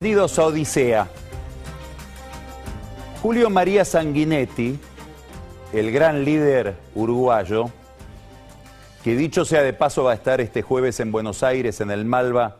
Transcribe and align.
Bienvenidos 0.00 0.38
a 0.38 0.44
Odisea. 0.44 1.08
Julio 3.20 3.50
María 3.50 3.84
Sanguinetti, 3.84 4.78
el 5.72 5.90
gran 5.90 6.24
líder 6.24 6.76
uruguayo, 6.94 7.72
que 9.02 9.16
dicho 9.16 9.44
sea 9.44 9.64
de 9.64 9.72
paso 9.72 10.04
va 10.04 10.12
a 10.12 10.14
estar 10.14 10.40
este 10.40 10.62
jueves 10.62 11.00
en 11.00 11.10
Buenos 11.10 11.42
Aires, 11.42 11.80
en 11.80 11.90
el 11.90 12.04
Malva, 12.04 12.58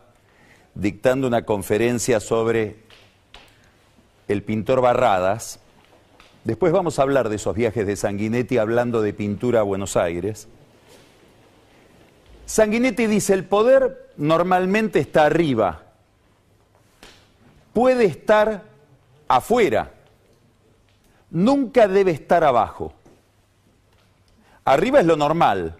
dictando 0.75 1.27
una 1.27 1.45
conferencia 1.45 2.19
sobre 2.19 2.75
el 4.27 4.43
pintor 4.43 4.81
Barradas. 4.81 5.61
Después 6.43 6.73
vamos 6.73 6.99
a 6.99 7.03
hablar 7.03 7.29
de 7.29 7.37
esos 7.37 7.55
viajes 7.55 7.87
de 7.87 7.95
Sanguinetti 7.95 8.57
hablando 8.57 9.01
de 9.01 9.13
pintura 9.13 9.61
a 9.61 9.63
Buenos 9.63 9.95
Aires. 9.95 10.49
Sanguinetti 12.45 13.07
dice, 13.07 13.33
el 13.33 13.45
poder 13.45 14.09
normalmente 14.17 14.99
está 14.99 15.25
arriba 15.25 15.85
puede 17.73 18.05
estar 18.05 18.63
afuera, 19.27 19.91
nunca 21.29 21.87
debe 21.87 22.11
estar 22.11 22.43
abajo. 22.43 22.93
Arriba 24.65 24.99
es 24.99 25.05
lo 25.05 25.15
normal, 25.15 25.75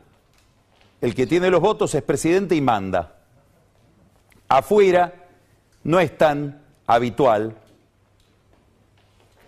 el 1.01 1.15
que 1.15 1.27
tiene 1.27 1.49
los 1.49 1.61
votos 1.61 1.93
es 1.95 2.03
presidente 2.03 2.55
y 2.55 2.61
manda. 2.61 3.15
Afuera 4.47 5.13
no 5.83 5.99
es 5.99 6.17
tan 6.17 6.61
habitual, 6.87 7.55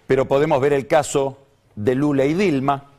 pero 0.07 0.27
podemos 0.27 0.61
ver 0.61 0.73
el 0.73 0.87
caso 0.87 1.37
de 1.75 1.95
Lula 1.95 2.25
y 2.25 2.33
Dilma, 2.33 2.91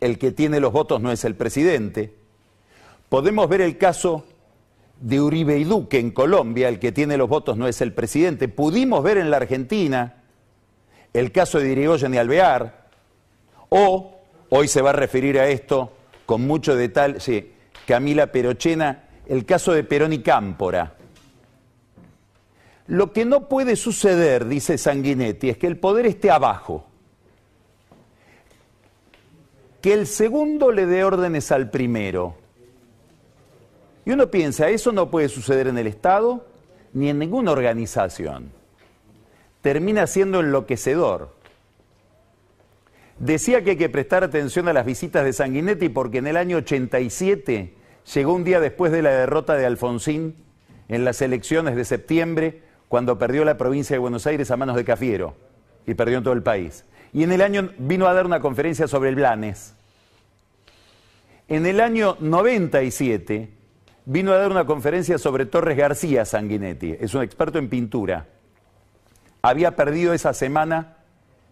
el 0.00 0.18
que 0.18 0.32
tiene 0.32 0.60
los 0.60 0.72
votos 0.72 1.00
no 1.00 1.12
es 1.12 1.24
el 1.24 1.34
presidente. 1.34 2.14
Podemos 3.08 3.48
ver 3.48 3.60
el 3.60 3.78
caso 3.78 4.24
de 5.00 5.20
Uribe 5.20 5.58
y 5.58 5.64
Duque 5.64 5.98
en 5.98 6.10
Colombia, 6.10 6.68
el 6.68 6.78
que 6.78 6.92
tiene 6.92 7.16
los 7.16 7.28
votos 7.28 7.56
no 7.56 7.68
es 7.68 7.80
el 7.80 7.92
presidente. 7.92 8.48
Pudimos 8.48 9.02
ver 9.02 9.18
en 9.18 9.30
la 9.30 9.36
Argentina 9.36 10.22
el 11.12 11.32
caso 11.32 11.58
de 11.58 11.72
Irigoyen 11.72 12.14
y 12.14 12.18
Alvear, 12.18 12.86
o 13.68 14.20
hoy 14.50 14.68
se 14.68 14.82
va 14.82 14.90
a 14.90 14.94
referir 14.94 15.38
a 15.38 15.48
esto 15.48 15.92
con 16.24 16.46
mucho 16.46 16.76
detalle, 16.76 17.52
Camila 17.86 18.26
Perochena, 18.32 19.04
el 19.26 19.44
caso 19.44 19.72
de 19.72 19.84
Perón 19.84 20.12
y 20.12 20.20
Cámpora. 20.20 20.94
Lo 22.88 23.12
que 23.12 23.24
no 23.24 23.48
puede 23.48 23.76
suceder, 23.76 24.46
dice 24.46 24.78
Sanguinetti, 24.78 25.50
es 25.50 25.58
que 25.58 25.66
el 25.66 25.78
poder 25.78 26.06
esté 26.06 26.30
abajo, 26.30 26.86
que 29.80 29.92
el 29.92 30.06
segundo 30.06 30.70
le 30.70 30.86
dé 30.86 31.04
órdenes 31.04 31.50
al 31.52 31.70
primero 31.70 32.45
y 34.06 34.12
uno 34.12 34.30
piensa, 34.30 34.70
eso 34.70 34.92
no 34.92 35.10
puede 35.10 35.28
suceder 35.28 35.66
en 35.66 35.76
el 35.78 35.88
Estado 35.88 36.46
ni 36.92 37.10
en 37.10 37.18
ninguna 37.18 37.50
organización. 37.50 38.52
Termina 39.62 40.06
siendo 40.06 40.38
enloquecedor. 40.38 41.34
Decía 43.18 43.64
que 43.64 43.70
hay 43.70 43.76
que 43.76 43.88
prestar 43.88 44.22
atención 44.22 44.68
a 44.68 44.72
las 44.72 44.86
visitas 44.86 45.24
de 45.24 45.32
Sanguinetti 45.32 45.88
porque 45.88 46.18
en 46.18 46.28
el 46.28 46.36
año 46.36 46.58
87 46.58 47.74
llegó 48.14 48.32
un 48.32 48.44
día 48.44 48.60
después 48.60 48.92
de 48.92 49.02
la 49.02 49.10
derrota 49.10 49.56
de 49.56 49.66
Alfonsín 49.66 50.36
en 50.88 51.04
las 51.04 51.20
elecciones 51.20 51.74
de 51.74 51.84
septiembre, 51.84 52.62
cuando 52.86 53.18
perdió 53.18 53.44
la 53.44 53.58
provincia 53.58 53.94
de 53.94 53.98
Buenos 53.98 54.24
Aires 54.28 54.52
a 54.52 54.56
manos 54.56 54.76
de 54.76 54.84
Cafiero 54.84 55.34
y 55.84 55.94
perdió 55.94 56.18
en 56.18 56.24
todo 56.24 56.34
el 56.34 56.44
país. 56.44 56.84
Y 57.12 57.24
en 57.24 57.32
el 57.32 57.42
año 57.42 57.70
vino 57.78 58.06
a 58.06 58.14
dar 58.14 58.24
una 58.24 58.38
conferencia 58.38 58.86
sobre 58.86 59.08
el 59.08 59.16
Blanes. 59.16 59.74
En 61.48 61.66
el 61.66 61.80
año 61.80 62.16
97 62.20 63.55
vino 64.06 64.32
a 64.32 64.38
dar 64.38 64.50
una 64.50 64.64
conferencia 64.64 65.18
sobre 65.18 65.44
Torres 65.46 65.76
García 65.76 66.24
Sanguinetti, 66.24 66.96
es 66.98 67.14
un 67.14 67.22
experto 67.22 67.58
en 67.58 67.68
pintura. 67.68 68.28
Había 69.42 69.76
perdido 69.76 70.14
esa 70.14 70.32
semana 70.32 70.96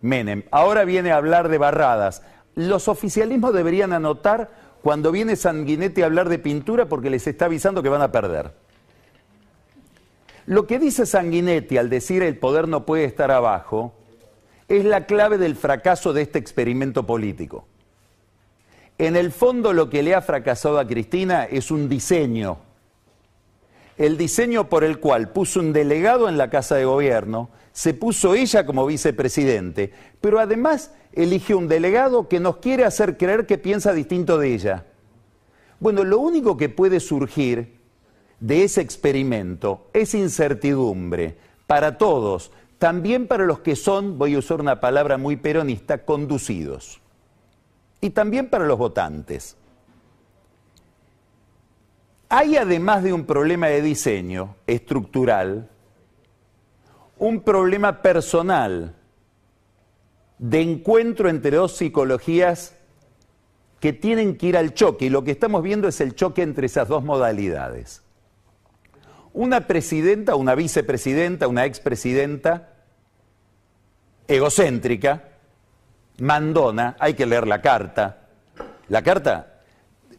Menem. 0.01 0.45
Ahora 0.51 0.85
viene 0.85 1.13
a 1.13 1.17
hablar 1.17 1.49
de 1.49 1.59
barradas. 1.59 2.23
Los 2.55 2.89
oficialismos 2.89 3.53
deberían 3.53 3.93
anotar 3.93 4.51
cuando 4.83 5.13
viene 5.13 5.37
Sanguinetti 5.37 6.03
a 6.03 6.07
hablar 6.07 6.29
de 6.29 6.39
pintura 6.39 6.87
porque 6.87 7.11
les 7.11 7.27
está 7.27 7.47
avisando 7.47 7.83
que 7.83 7.89
van 7.89 8.03
a 8.03 8.13
perder. 8.13 8.53
Lo 10.47 10.67
que 10.67 10.79
dice 10.79 11.07
Sanguinetti 11.07 11.79
al 11.79 11.89
decir 11.89 12.23
el 12.23 12.37
poder 12.39 12.69
no 12.69 12.85
puede 12.85 13.05
estar 13.05 13.31
abajo 13.31 13.95
es 14.69 14.85
la 14.85 15.07
clave 15.07 15.39
del 15.39 15.57
fracaso 15.57 16.13
de 16.13 16.23
este 16.23 16.39
experimento 16.39 17.07
político. 17.07 17.67
En 18.97 19.17
el 19.17 19.33
fondo 19.33 19.73
lo 19.73 19.91
que 19.91 20.05
le 20.05 20.15
ha 20.15 20.23
fracasado 20.23 20.79
a 20.79 20.87
Cristina 20.87 21.45
es 21.45 21.73
un 21.73 21.89
diseño. 21.89 22.59
El 23.97 24.17
diseño 24.17 24.69
por 24.69 24.85
el 24.85 25.01
cual 25.01 25.31
puso 25.31 25.59
un 25.59 25.73
delegado 25.73 26.29
en 26.29 26.39
la 26.39 26.49
Casa 26.49 26.77
de 26.77 26.85
Gobierno, 26.85 27.51
se 27.73 27.93
puso 27.93 28.35
ella 28.35 28.65
como 28.67 28.87
vicepresidente, 28.87 29.93
pero 30.21 30.39
además 30.39 30.93
elige 31.13 31.57
un 31.57 31.67
delegado 31.67 32.29
que 32.29 32.39
nos 32.39 32.59
quiere 32.59 32.85
hacer 32.85 33.17
creer 33.17 33.47
que 33.47 33.59
piensa 33.59 33.93
distinto 33.93 34.39
de 34.39 34.55
ella. 34.55 34.87
Bueno, 35.81 36.05
lo 36.05 36.21
único 36.21 36.57
que 36.57 36.69
puede 36.69 37.01
surgir 37.01 37.81
de 38.39 38.63
ese 38.63 38.81
experimento 38.81 39.89
es 39.93 40.15
incertidumbre 40.15 41.37
para 41.67 41.99
todos, 41.99 42.53
también 42.79 43.27
para 43.27 43.45
los 43.45 43.59
que 43.59 43.75
son, 43.75 44.19
voy 44.19 44.35
a 44.35 44.39
usar 44.39 44.61
una 44.61 44.79
palabra 44.79 45.19
muy 45.19 45.35
peronista, 45.35 46.05
conducidos 46.05 47.01
y 48.05 48.11
también 48.11 48.51
para 48.51 48.67
los 48.67 48.77
votantes. 48.77 49.57
Hay 52.29 52.59
además 52.59 53.03
de 53.03 53.15
un 53.15 53.25
problema 53.25 53.69
de 53.69 53.81
diseño 53.81 54.57
estructural, 54.67 55.71
un 57.17 57.41
problema 57.41 58.03
personal 58.03 58.95
de 60.37 60.61
encuentro 60.61 61.31
entre 61.31 61.57
dos 61.57 61.79
psicologías 61.79 62.77
que 63.81 63.95
tienen 63.95 64.37
que 64.37 64.49
ir 64.49 64.59
al 64.59 64.75
choque 64.75 65.07
y 65.07 65.09
lo 65.09 65.25
que 65.25 65.31
estamos 65.31 65.63
viendo 65.63 65.89
es 65.89 65.99
el 66.03 66.15
choque 66.15 66.43
entre 66.43 66.67
esas 66.67 66.89
dos 66.89 67.03
modalidades. 67.05 68.03
Una 69.33 69.67
presidenta, 69.67 70.35
una 70.35 70.55
vicepresidenta, 70.55 71.49
una 71.49 71.65
expresidenta 71.65 72.69
egocéntrica, 74.29 75.31
mandona, 76.19 76.97
hay 76.99 77.15
que 77.15 77.27
leer 77.27 77.47
la 77.47 77.61
carta. 77.61 78.19
La 78.89 79.03
carta, 79.03 79.55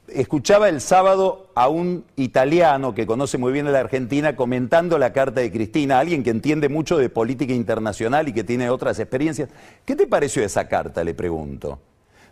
escuchaba 0.07 0.69
el 0.69 0.81
sábado 0.81 1.51
a 1.55 1.67
un 1.67 2.05
italiano 2.15 2.93
que 2.93 3.05
conoce 3.05 3.37
muy 3.37 3.51
bien 3.51 3.67
a 3.67 3.71
la 3.71 3.79
Argentina 3.79 4.35
comentando 4.35 4.97
la 4.97 5.13
carta 5.13 5.41
de 5.41 5.51
Cristina, 5.51 5.99
alguien 5.99 6.23
que 6.23 6.29
entiende 6.29 6.69
mucho 6.69 6.97
de 6.97 7.09
política 7.09 7.53
internacional 7.53 8.27
y 8.27 8.33
que 8.33 8.43
tiene 8.43 8.69
otras 8.69 8.99
experiencias. 8.99 9.49
¿Qué 9.83 9.95
te 9.95 10.07
pareció 10.07 10.43
esa 10.43 10.67
carta? 10.67 11.03
Le 11.03 11.13
pregunto. 11.13 11.79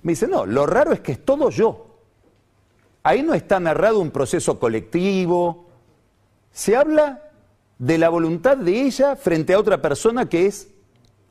Me 0.03 0.13
dice, 0.13 0.28
no, 0.28 0.46
lo 0.46 0.66
raro 0.66 0.91
es 0.91 1.00
que 1.00 1.13
es 1.13 1.25
todo 1.25 1.50
yo. 1.50 1.88
Ahí 3.03 3.22
no 3.22 3.34
está 3.34 3.59
narrado 3.59 4.00
un 4.00 4.12
proceso 4.12 4.59
colectivo. 4.59 5.66
Se 6.52 6.75
habla 6.75 7.22
de 7.79 7.97
la 7.97 8.09
voluntad 8.09 8.57
de 8.57 8.81
ella 8.81 9.16
frente 9.16 9.53
a 9.53 9.59
otra 9.59 9.81
persona 9.81 10.29
que 10.29 10.46
es 10.46 10.69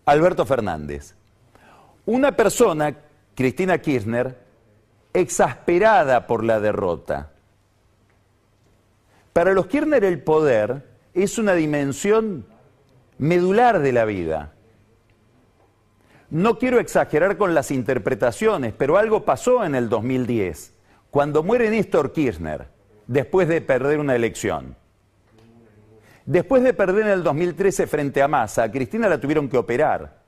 Alberto 0.04 0.44
Fernández. 0.44 1.14
Una 2.04 2.32
persona, 2.32 2.96
Cristina 3.34 3.78
Kirchner, 3.78 4.36
exasperada 5.12 6.26
por 6.26 6.42
la 6.42 6.58
derrota. 6.58 7.30
Para 9.32 9.52
los 9.52 9.66
Kirchner 9.66 10.04
el 10.04 10.20
poder 10.22 10.84
es 11.14 11.38
una 11.38 11.54
dimensión 11.54 12.44
medular 13.18 13.78
de 13.80 13.92
la 13.92 14.04
vida. 14.04 14.52
No 16.30 16.58
quiero 16.58 16.80
exagerar 16.80 17.36
con 17.36 17.54
las 17.54 17.70
interpretaciones, 17.70 18.72
pero 18.76 18.96
algo 18.96 19.24
pasó 19.24 19.64
en 19.64 19.74
el 19.74 19.88
2010, 19.88 20.74
cuando 21.10 21.42
muere 21.42 21.70
Néstor 21.70 22.12
Kirchner, 22.12 22.68
después 23.06 23.46
de 23.48 23.60
perder 23.60 24.00
una 24.00 24.16
elección. 24.16 24.74
Después 26.24 26.62
de 26.62 26.72
perder 26.72 27.06
en 27.06 27.12
el 27.12 27.22
2013 27.22 27.86
frente 27.86 28.22
a 28.22 28.28
Massa, 28.28 28.64
a 28.64 28.72
Cristina 28.72 29.08
la 29.08 29.20
tuvieron 29.20 29.48
que 29.48 29.58
operar. 29.58 30.21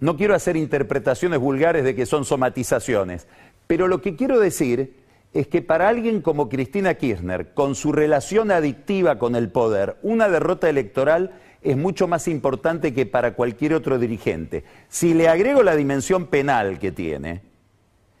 No 0.00 0.16
quiero 0.16 0.34
hacer 0.34 0.56
interpretaciones 0.56 1.38
vulgares 1.38 1.84
de 1.84 1.94
que 1.94 2.06
son 2.06 2.24
somatizaciones, 2.24 3.26
pero 3.66 3.86
lo 3.86 4.00
que 4.00 4.16
quiero 4.16 4.40
decir 4.40 4.94
es 5.34 5.46
que 5.46 5.60
para 5.60 5.88
alguien 5.88 6.22
como 6.22 6.48
Cristina 6.48 6.94
Kirchner, 6.94 7.52
con 7.52 7.74
su 7.74 7.92
relación 7.92 8.50
adictiva 8.50 9.18
con 9.18 9.36
el 9.36 9.50
poder, 9.50 9.96
una 10.02 10.30
derrota 10.30 10.70
electoral 10.70 11.32
es 11.62 11.76
mucho 11.76 12.08
más 12.08 12.28
importante 12.28 12.94
que 12.94 13.04
para 13.04 13.34
cualquier 13.34 13.74
otro 13.74 13.98
dirigente. 13.98 14.64
Si 14.88 15.12
le 15.12 15.28
agrego 15.28 15.62
la 15.62 15.76
dimensión 15.76 16.26
penal 16.26 16.78
que 16.78 16.92
tiene, 16.92 17.42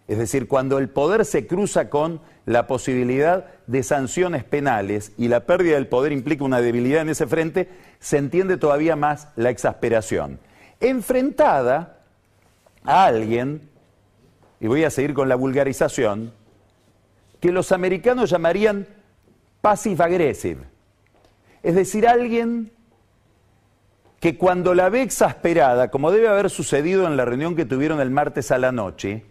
es 0.06 0.18
decir, 0.18 0.48
cuando 0.48 0.78
el 0.78 0.90
poder 0.90 1.24
se 1.24 1.46
cruza 1.46 1.88
con 1.88 2.20
la 2.44 2.66
posibilidad 2.66 3.46
de 3.66 3.82
sanciones 3.82 4.44
penales 4.44 5.12
y 5.16 5.28
la 5.28 5.46
pérdida 5.46 5.76
del 5.76 5.86
poder 5.86 6.12
implica 6.12 6.44
una 6.44 6.60
debilidad 6.60 7.00
en 7.00 7.08
ese 7.08 7.26
frente, 7.26 7.68
se 8.00 8.18
entiende 8.18 8.58
todavía 8.58 8.96
más 8.96 9.28
la 9.36 9.48
exasperación 9.48 10.38
enfrentada 10.80 11.98
a 12.84 13.04
alguien, 13.04 13.68
y 14.58 14.66
voy 14.66 14.84
a 14.84 14.90
seguir 14.90 15.14
con 15.14 15.28
la 15.28 15.36
vulgarización, 15.36 16.32
que 17.40 17.52
los 17.52 17.72
americanos 17.72 18.30
llamarían 18.30 18.86
passive 19.60 20.02
aggressive, 20.02 20.62
es 21.62 21.74
decir, 21.74 22.08
alguien 22.08 22.72
que 24.20 24.36
cuando 24.36 24.74
la 24.74 24.90
ve 24.90 25.02
exasperada, 25.02 25.90
como 25.90 26.10
debe 26.10 26.28
haber 26.28 26.50
sucedido 26.50 27.06
en 27.06 27.16
la 27.16 27.24
reunión 27.24 27.56
que 27.56 27.64
tuvieron 27.64 28.00
el 28.00 28.10
martes 28.10 28.50
a 28.50 28.58
la 28.58 28.70
noche, 28.70 29.24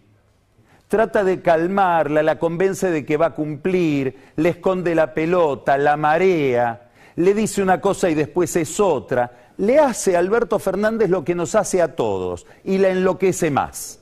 trata 0.88 1.22
de 1.22 1.40
calmarla, 1.40 2.24
la 2.24 2.40
convence 2.40 2.90
de 2.90 3.06
que 3.06 3.16
va 3.16 3.26
a 3.26 3.34
cumplir, 3.34 4.18
le 4.34 4.48
esconde 4.48 4.96
la 4.96 5.14
pelota, 5.14 5.78
la 5.78 5.96
marea, 5.96 6.90
le 7.14 7.34
dice 7.34 7.62
una 7.62 7.80
cosa 7.80 8.10
y 8.10 8.14
después 8.14 8.54
es 8.56 8.80
otra, 8.80 9.49
le 9.60 9.78
hace 9.78 10.16
a 10.16 10.20
Alberto 10.20 10.58
Fernández 10.58 11.10
lo 11.10 11.22
que 11.22 11.34
nos 11.34 11.54
hace 11.54 11.82
a 11.82 11.94
todos 11.94 12.46
y 12.64 12.78
la 12.78 12.88
enloquece 12.88 13.50
más. 13.50 14.00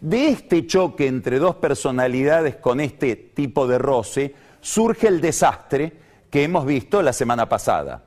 De 0.00 0.28
este 0.28 0.66
choque 0.66 1.06
entre 1.06 1.38
dos 1.38 1.54
personalidades 1.56 2.56
con 2.56 2.80
este 2.80 3.14
tipo 3.14 3.68
de 3.68 3.78
roce 3.78 4.34
surge 4.60 5.06
el 5.06 5.20
desastre 5.20 5.92
que 6.30 6.42
hemos 6.42 6.66
visto 6.66 7.00
la 7.00 7.12
semana 7.12 7.48
pasada. 7.48 8.06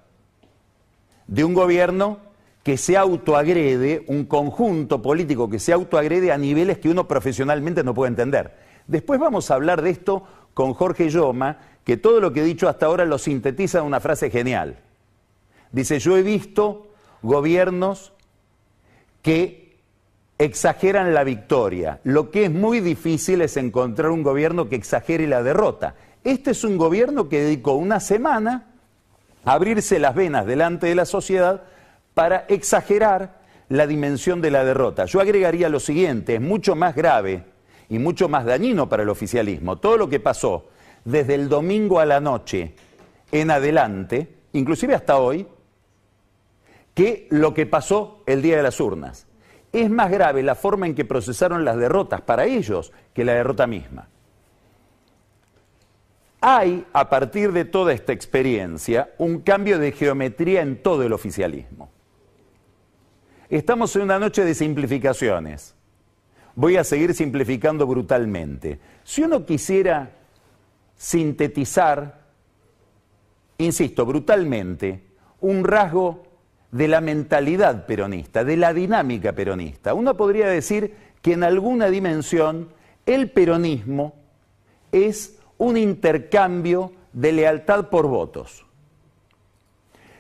De 1.28 1.46
un 1.46 1.54
gobierno 1.54 2.18
que 2.62 2.76
se 2.76 2.98
autoagrede, 2.98 4.04
un 4.08 4.26
conjunto 4.26 5.02
político 5.02 5.50
que 5.50 5.60
se 5.60 5.72
autoagrede 5.72 6.34
a 6.34 6.38
niveles 6.38 6.80
que 6.80 6.90
uno 6.90 7.08
profesionalmente 7.08 7.86
no 7.86 7.94
puede 7.94 8.10
entender. 8.10 8.54
Después 8.86 9.18
vamos 9.18 9.50
a 9.50 9.56
hablar 9.56 9.82
de 9.82 9.92
esto 9.92 10.24
con 10.54 10.74
Jorge 10.74 11.10
Yoma, 11.10 11.58
que 11.86 11.96
todo 11.96 12.20
lo 12.20 12.34
que 12.34 12.42
he 12.42 12.46
dicho 12.46 12.68
hasta 12.68 12.88
ahora 12.88 13.06
lo 13.06 13.18
sintetiza 13.18 13.80
en 13.80 13.86
una 13.86 14.02
frase 14.02 14.30
genial. 14.30 14.82
Dice, 15.72 16.00
yo 16.00 16.18
he 16.18 16.24
visto 16.24 16.88
gobiernos 17.22 18.14
que 19.22 19.78
exageran 20.38 21.14
la 21.14 21.24
victoria. 21.24 22.00
Lo 22.04 22.30
que 22.32 22.46
es 22.46 22.52
muy 22.52 22.80
difícil 22.80 23.42
es 23.42 23.58
encontrar 23.58 24.12
un 24.12 24.24
gobierno 24.24 24.70
que 24.70 24.76
exagere 24.76 25.28
la 25.28 25.44
derrota. 25.44 25.96
Este 26.24 26.52
es 26.52 26.64
un 26.64 26.78
gobierno 26.78 27.30
que 27.30 27.42
dedicó 27.42 27.74
una 27.74 28.00
semana 28.00 28.68
a 29.46 29.54
abrirse 29.54 30.00
las 30.00 30.16
venas 30.16 30.46
delante 30.46 30.88
de 30.88 30.96
la 30.96 31.06
sociedad 31.06 31.64
para 32.14 32.46
exagerar 32.48 33.42
la 33.70 33.88
dimensión 33.88 34.42
de 34.42 34.52
la 34.52 34.64
derrota. 34.64 35.06
Yo 35.06 35.20
agregaría 35.20 35.70
lo 35.70 35.80
siguiente, 35.80 36.36
es 36.36 36.42
mucho 36.42 36.76
más 36.76 36.96
grave 36.96 37.44
y 37.90 38.00
mucho 38.00 38.30
más 38.30 38.46
dañino 38.46 38.90
para 38.90 39.04
el 39.04 39.10
oficialismo 39.10 39.78
todo 39.78 39.98
lo 39.98 40.10
que 40.10 40.20
pasó 40.20 40.70
desde 41.06 41.36
el 41.36 41.50
domingo 41.50 42.00
a 42.00 42.06
la 42.06 42.20
noche 42.20 42.74
en 43.32 43.52
adelante, 43.52 44.28
inclusive 44.54 44.96
hasta 44.96 45.18
hoy, 45.18 45.48
que 46.98 47.28
lo 47.30 47.54
que 47.54 47.68
pasó 47.68 48.24
el 48.26 48.42
día 48.42 48.58
de 48.58 48.64
las 48.64 48.80
urnas. 48.80 49.28
Es 49.72 49.88
más 49.88 50.10
grave 50.10 50.42
la 50.42 50.56
forma 50.56 50.88
en 50.88 50.96
que 50.96 51.06
procesaron 51.06 51.64
las 51.64 51.78
derrotas 51.78 52.22
para 52.22 52.46
ellos 52.46 52.92
que 53.14 53.24
la 53.24 53.36
derrota 53.36 53.68
misma. 53.68 54.08
Hay, 56.42 56.88
a 56.94 57.08
partir 57.08 57.52
de 57.52 57.66
toda 57.66 57.94
esta 57.94 58.14
experiencia, 58.14 59.12
un 59.20 59.42
cambio 59.42 59.78
de 59.78 59.92
geometría 59.92 60.64
en 60.64 60.82
todo 60.82 61.04
el 61.04 61.14
oficialismo. 61.14 61.92
Estamos 63.48 63.96
en 63.96 64.02
una 64.02 64.18
noche 64.18 64.44
de 64.44 64.56
simplificaciones. 64.56 65.76
Voy 66.56 66.78
a 66.78 66.84
seguir 66.84 67.14
simplificando 67.14 67.86
brutalmente. 67.86 68.80
Si 69.04 69.22
uno 69.22 69.46
quisiera 69.46 70.14
sintetizar, 70.96 72.22
insisto, 73.60 74.04
brutalmente, 74.04 75.04
un 75.42 75.64
rasgo 75.64 76.27
de 76.72 76.88
la 76.88 77.02
mentalidad 77.02 77.86
peronista, 77.86 78.44
de 78.44 78.58
la 78.58 78.74
dinámica 78.74 79.34
peronista, 79.34 79.94
uno 79.94 80.18
podría 80.18 80.48
decir 80.48 80.94
que 81.22 81.34
en 81.34 81.44
alguna 81.44 81.88
dimensión 81.90 82.70
el 83.06 83.32
peronismo 83.32 84.16
es 84.92 85.38
un 85.58 85.78
intercambio 85.78 86.92
de 87.14 87.32
lealtad 87.32 87.90
por 87.90 88.08
votos. 88.08 88.66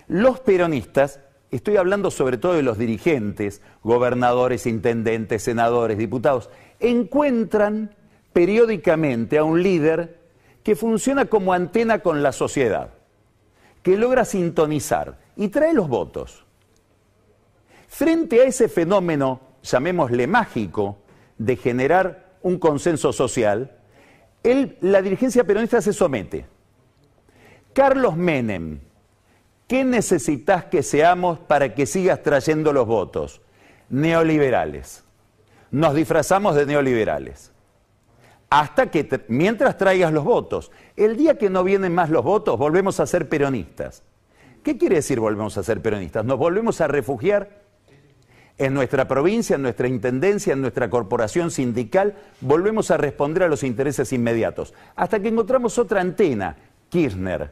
Los 0.07 0.39
peronistas 0.39 1.19
estoy 1.51 1.77
hablando 1.77 2.11
sobre 2.11 2.37
todo 2.37 2.53
de 2.53 2.63
los 2.63 2.77
dirigentes, 2.77 3.61
gobernadores, 3.83 4.65
intendentes, 4.65 5.43
senadores, 5.43 5.97
diputados, 5.97 6.49
encuentran 6.79 7.95
periódicamente 8.33 9.37
a 9.37 9.43
un 9.43 9.63
líder 9.63 10.19
que 10.63 10.75
funciona 10.75 11.25
como 11.25 11.53
antena 11.53 11.99
con 11.99 12.23
la 12.23 12.31
sociedad, 12.31 12.91
que 13.83 13.97
logra 13.97 14.25
sintonizar 14.25 15.17
y 15.37 15.47
trae 15.47 15.73
los 15.73 15.87
votos. 15.87 16.45
Frente 17.87 18.41
a 18.41 18.45
ese 18.45 18.67
fenómeno, 18.67 19.39
llamémosle 19.63 20.27
mágico, 20.27 20.97
de 21.37 21.55
generar 21.55 22.37
un 22.41 22.59
consenso 22.59 23.13
social, 23.13 23.71
la 24.81 25.01
dirigencia 25.01 25.43
peronista 25.43 25.81
se 25.81 25.93
somete. 25.93 26.45
Carlos 27.73 28.17
Menem, 28.17 28.79
¿Qué 29.67 29.83
necesitas 29.83 30.65
que 30.65 30.81
seamos 30.81 31.39
para 31.39 31.75
que 31.75 31.85
sigas 31.85 32.23
trayendo 32.23 32.71
los 32.71 32.87
votos? 32.87 33.41
Neoliberales. 33.89 35.03
Nos 35.71 35.93
disfrazamos 35.93 36.55
de 36.55 36.65
neoliberales. 36.65 37.51
Hasta 38.49 38.89
que, 38.89 39.25
mientras 39.27 39.77
traigas 39.77 40.13
los 40.13 40.23
votos, 40.23 40.71
el 40.95 41.17
día 41.17 41.37
que 41.37 41.49
no 41.49 41.65
vienen 41.65 41.93
más 41.93 42.09
los 42.09 42.23
votos, 42.23 42.57
volvemos 42.57 43.01
a 43.01 43.05
ser 43.07 43.27
peronistas. 43.27 44.03
¿Qué 44.67 44.77
quiere 44.77 44.95
decir 44.95 45.21
volvemos 45.21 45.57
a 45.57 45.63
ser 45.63 45.81
peronistas? 45.81 46.25
Nos 46.25 46.37
volvemos 46.37 46.81
a 46.81 46.89
refugiar 46.89 47.61
en 48.57 48.73
nuestra 48.73 49.07
provincia, 49.07 49.55
en 49.55 49.61
nuestra 49.61 49.87
intendencia, 49.87 50.51
en 50.51 50.59
nuestra 50.59 50.89
corporación 50.89 51.51
sindical, 51.51 52.15
volvemos 52.41 52.91
a 52.91 52.97
responder 52.97 53.43
a 53.43 53.47
los 53.47 53.63
intereses 53.63 54.11
inmediatos. 54.11 54.73
Hasta 54.97 55.21
que 55.21 55.29
encontramos 55.29 55.77
otra 55.77 56.01
antena, 56.01 56.57
Kirchner, 56.89 57.49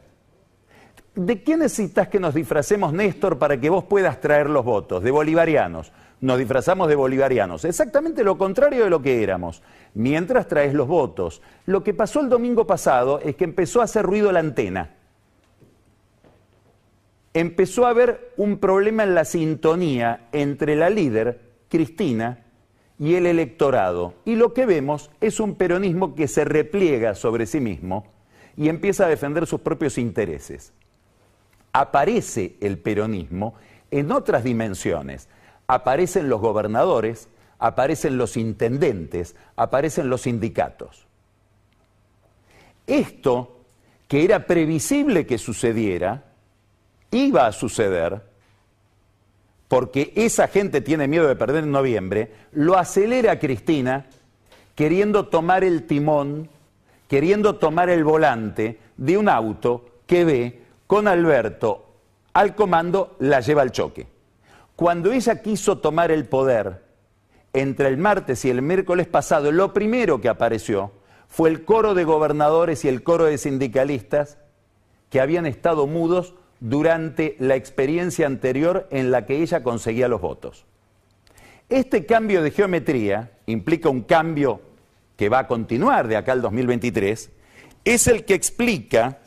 ¿De 1.16 1.42
qué 1.42 1.56
necesitas 1.56 2.10
que 2.10 2.20
nos 2.20 2.34
disfracemos, 2.34 2.92
Néstor, 2.92 3.40
para 3.40 3.62
que 3.62 3.70
vos 3.70 3.86
puedas 3.86 4.20
traer 4.20 4.50
los 4.50 4.66
votos? 4.66 5.02
De 5.02 5.12
bolivarianos. 5.12 5.94
Nos 6.20 6.38
disfrazamos 6.38 6.90
de 6.90 6.96
bolivarianos. 6.96 7.64
Exactamente 7.64 8.26
lo 8.26 8.38
contrario 8.38 8.84
de 8.84 8.90
lo 8.90 9.02
que 9.02 9.24
éramos. 9.24 9.64
Mientras 9.94 10.50
traes 10.50 10.74
los 10.74 10.90
votos. 10.90 11.42
Lo 11.66 11.82
que 11.82 11.94
pasó 11.94 12.20
el 12.20 12.28
domingo 12.28 12.68
pasado 12.68 13.22
es 13.22 13.38
que 13.38 13.46
empezó 13.46 13.80
a 13.80 13.86
hacer 13.86 14.06
ruido 14.06 14.34
la 14.34 14.42
antena. 14.42 14.96
Empezó 17.36 17.86
a 17.86 17.92
haber 17.92 18.34
un 18.36 18.58
problema 18.58 19.04
en 19.04 19.14
la 19.14 19.26
sintonía 19.26 20.28
entre 20.32 20.76
la 20.76 20.90
líder, 20.90 21.40
Cristina, 21.70 22.40
y 22.98 23.14
el 23.14 23.28
electorado. 23.28 24.16
Y 24.26 24.36
lo 24.36 24.54
que 24.54 24.66
vemos 24.66 25.12
es 25.22 25.40
un 25.40 25.54
peronismo 25.54 26.16
que 26.16 26.28
se 26.28 26.46
repliega 26.46 27.14
sobre 27.14 27.46
sí 27.46 27.60
mismo 27.60 28.08
y 28.58 28.70
empieza 28.70 29.06
a 29.06 29.10
defender 29.10 29.46
sus 29.46 29.62
propios 29.62 30.00
intereses 30.00 30.74
aparece 31.76 32.56
el 32.62 32.78
peronismo 32.78 33.56
en 33.92 34.14
otras 34.14 34.46
dimensiones. 34.46 35.28
Aparecen 35.68 36.30
los 36.30 36.40
gobernadores, 36.40 37.28
aparecen 37.60 38.18
los 38.18 38.38
intendentes, 38.38 39.36
aparecen 39.58 40.10
los 40.10 40.22
sindicatos. 40.22 41.06
Esto, 42.88 43.60
que 44.08 44.24
era 44.24 44.48
previsible 44.48 45.26
que 45.26 45.38
sucediera, 45.38 46.24
iba 47.16 47.48
a 47.48 47.52
suceder, 47.52 48.22
porque 49.68 50.14
esa 50.16 50.48
gente 50.48 50.82
tiene 50.82 51.08
miedo 51.08 51.28
de 51.28 51.36
perder 51.36 51.64
en 51.64 51.72
noviembre, 51.72 52.32
lo 52.52 52.78
acelera 52.78 53.40
Cristina 53.40 54.06
queriendo 54.76 55.28
tomar 55.28 55.64
el 55.64 55.84
timón, 55.84 56.50
queriendo 57.08 57.56
tomar 57.56 57.90
el 57.90 58.04
volante 58.04 58.80
de 58.98 59.18
un 59.18 59.30
auto 59.30 59.86
que 60.06 60.26
ve 60.26 60.62
con 60.88 61.08
Alberto 61.08 61.86
al 62.34 62.54
comando, 62.54 63.16
la 63.20 63.40
lleva 63.40 63.62
al 63.62 63.72
choque. 63.72 64.08
Cuando 64.76 65.14
ella 65.14 65.42
quiso 65.42 65.78
tomar 65.78 66.12
el 66.12 66.26
poder, 66.26 66.84
entre 67.54 67.88
el 67.88 67.98
martes 67.98 68.44
y 68.44 68.50
el 68.50 68.62
miércoles 68.62 69.08
pasado, 69.08 69.54
lo 69.54 69.72
primero 69.72 70.20
que 70.20 70.28
apareció 70.28 70.92
fue 71.30 71.50
el 71.50 71.64
coro 71.64 71.94
de 71.94 72.04
gobernadores 72.04 72.84
y 72.84 72.90
el 72.90 73.04
coro 73.04 73.24
de 73.24 73.38
sindicalistas 73.38 74.38
que 75.10 75.22
habían 75.22 75.46
estado 75.46 75.88
mudos 75.88 76.34
durante 76.60 77.36
la 77.40 77.56
experiencia 77.56 78.26
anterior 78.26 78.88
en 78.92 79.12
la 79.12 79.26
que 79.26 79.42
ella 79.42 79.64
conseguía 79.64 80.08
los 80.08 80.22
votos. 80.22 80.66
Este 81.70 82.06
cambio 82.06 82.42
de 82.42 82.52
geometría 82.52 83.32
implica 83.48 83.90
un 83.90 84.02
cambio 84.02 84.62
que 85.18 85.30
va 85.30 85.40
a 85.40 85.48
continuar 85.48 86.08
de 86.08 86.18
acá 86.18 86.34
al 86.34 86.42
2023, 86.42 87.32
es 87.86 88.08
el 88.08 88.26
que 88.26 88.34
explica 88.34 89.20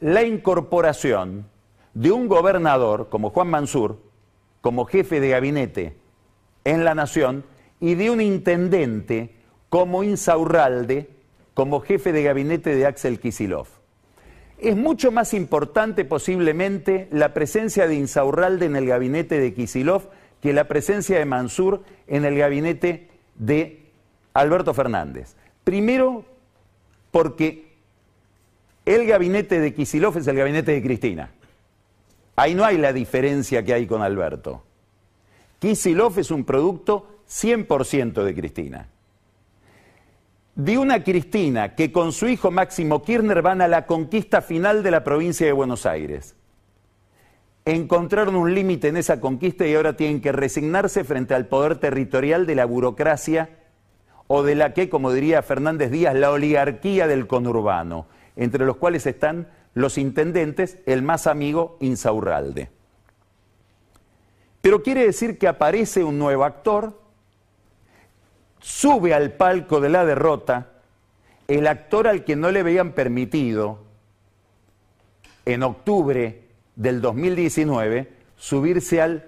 la 0.00 0.22
incorporación 0.22 1.46
de 1.92 2.10
un 2.10 2.28
gobernador 2.28 3.08
como 3.08 3.30
Juan 3.30 3.48
Mansur, 3.48 3.98
como 4.60 4.84
jefe 4.84 5.20
de 5.20 5.28
gabinete 5.28 5.96
en 6.64 6.84
la 6.84 6.94
nación, 6.94 7.44
y 7.80 7.94
de 7.94 8.10
un 8.10 8.20
intendente 8.20 9.34
como 9.68 10.02
Insaurralde, 10.02 11.10
como 11.52 11.80
jefe 11.80 12.12
de 12.12 12.22
gabinete 12.22 12.74
de 12.74 12.86
Axel 12.86 13.20
Kisilov. 13.20 13.68
Es 14.58 14.76
mucho 14.76 15.10
más 15.12 15.34
importante 15.34 16.04
posiblemente 16.04 17.08
la 17.10 17.34
presencia 17.34 17.86
de 17.86 17.96
Insaurralde 17.96 18.66
en 18.66 18.76
el 18.76 18.86
gabinete 18.86 19.38
de 19.38 19.52
Kisilov 19.52 20.08
que 20.40 20.52
la 20.52 20.68
presencia 20.68 21.18
de 21.18 21.24
Mansur 21.24 21.82
en 22.06 22.24
el 22.24 22.36
gabinete 22.36 23.08
de 23.34 23.80
Alberto 24.34 24.74
Fernández. 24.74 25.36
Primero, 25.64 26.24
porque 27.10 27.72
el 28.84 29.06
gabinete 29.06 29.60
de 29.60 29.72
Kisilov 29.72 30.18
es 30.18 30.26
el 30.26 30.36
gabinete 30.36 30.72
de 30.72 30.82
Cristina. 30.82 31.30
Ahí 32.36 32.54
no 32.54 32.64
hay 32.64 32.76
la 32.76 32.92
diferencia 32.92 33.64
que 33.64 33.72
hay 33.72 33.86
con 33.86 34.02
Alberto. 34.02 34.62
Kisilov 35.58 36.18
es 36.18 36.30
un 36.30 36.44
producto 36.44 37.20
100% 37.28 38.22
de 38.22 38.34
Cristina. 38.34 38.88
De 40.56 40.78
una 40.78 41.02
Cristina 41.02 41.74
que 41.74 41.90
con 41.90 42.12
su 42.12 42.28
hijo 42.28 42.52
Máximo 42.52 43.02
Kirchner 43.02 43.42
van 43.42 43.60
a 43.60 43.66
la 43.66 43.86
conquista 43.86 44.40
final 44.40 44.84
de 44.84 44.92
la 44.92 45.02
provincia 45.02 45.44
de 45.44 45.52
Buenos 45.52 45.84
Aires. 45.84 46.36
Encontraron 47.64 48.36
un 48.36 48.54
límite 48.54 48.88
en 48.88 48.96
esa 48.96 49.20
conquista 49.20 49.66
y 49.66 49.74
ahora 49.74 49.96
tienen 49.96 50.20
que 50.20 50.30
resignarse 50.30 51.02
frente 51.02 51.34
al 51.34 51.46
poder 51.46 51.80
territorial 51.80 52.46
de 52.46 52.54
la 52.54 52.66
burocracia 52.66 53.50
o 54.28 54.44
de 54.44 54.54
la 54.54 54.74
que, 54.74 54.88
como 54.88 55.12
diría 55.12 55.42
Fernández 55.42 55.90
Díaz, 55.90 56.14
la 56.14 56.30
oligarquía 56.30 57.08
del 57.08 57.26
conurbano, 57.26 58.06
entre 58.36 58.64
los 58.64 58.76
cuales 58.76 59.06
están 59.06 59.48
los 59.74 59.98
intendentes, 59.98 60.78
el 60.86 61.02
más 61.02 61.26
amigo 61.26 61.78
Insaurralde. 61.80 62.70
Pero 64.60 64.82
quiere 64.84 65.04
decir 65.04 65.36
que 65.36 65.48
aparece 65.48 66.04
un 66.04 66.18
nuevo 66.18 66.44
actor, 66.44 67.03
sube 68.64 69.12
al 69.12 69.32
palco 69.32 69.78
de 69.78 69.90
la 69.90 70.06
derrota, 70.06 70.68
el 71.48 71.66
actor 71.66 72.08
al 72.08 72.24
que 72.24 72.34
no 72.34 72.50
le 72.50 72.60
habían 72.60 72.92
permitido 72.92 73.80
en 75.44 75.62
octubre 75.62 76.44
del 76.74 77.02
2019 77.02 78.10
subirse 78.36 79.02
al 79.02 79.26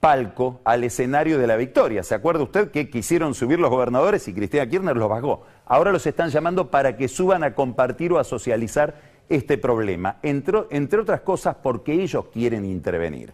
palco, 0.00 0.60
al 0.64 0.82
escenario 0.82 1.38
de 1.38 1.46
la 1.46 1.54
victoria. 1.54 2.02
¿Se 2.02 2.16
acuerda 2.16 2.42
usted 2.42 2.72
que 2.72 2.90
quisieron 2.90 3.34
subir 3.34 3.60
los 3.60 3.70
gobernadores 3.70 4.26
y 4.26 4.34
Cristina 4.34 4.68
Kirchner 4.68 4.96
los 4.96 5.08
bajó? 5.08 5.46
Ahora 5.66 5.92
los 5.92 6.04
están 6.08 6.30
llamando 6.30 6.72
para 6.72 6.96
que 6.96 7.06
suban 7.06 7.44
a 7.44 7.54
compartir 7.54 8.12
o 8.12 8.18
a 8.18 8.24
socializar 8.24 8.96
este 9.28 9.56
problema, 9.56 10.18
entre, 10.24 10.64
entre 10.70 10.98
otras 10.98 11.20
cosas 11.20 11.54
porque 11.62 11.92
ellos 11.92 12.24
quieren 12.32 12.64
intervenir. 12.64 13.32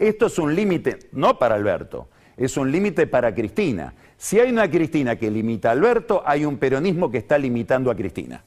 Esto 0.00 0.26
es 0.26 0.36
un 0.40 0.52
límite, 0.52 0.98
no 1.12 1.38
para 1.38 1.54
Alberto, 1.54 2.08
es 2.36 2.56
un 2.56 2.72
límite 2.72 3.06
para 3.06 3.32
Cristina. 3.32 3.94
Si 4.20 4.38
hay 4.38 4.50
una 4.50 4.70
Cristina 4.70 5.16
que 5.16 5.30
limita 5.30 5.70
a 5.70 5.72
Alberto, 5.72 6.22
hay 6.26 6.44
un 6.44 6.58
peronismo 6.58 7.10
que 7.10 7.16
está 7.16 7.38
limitando 7.38 7.90
a 7.90 7.96
Cristina. 7.96 8.44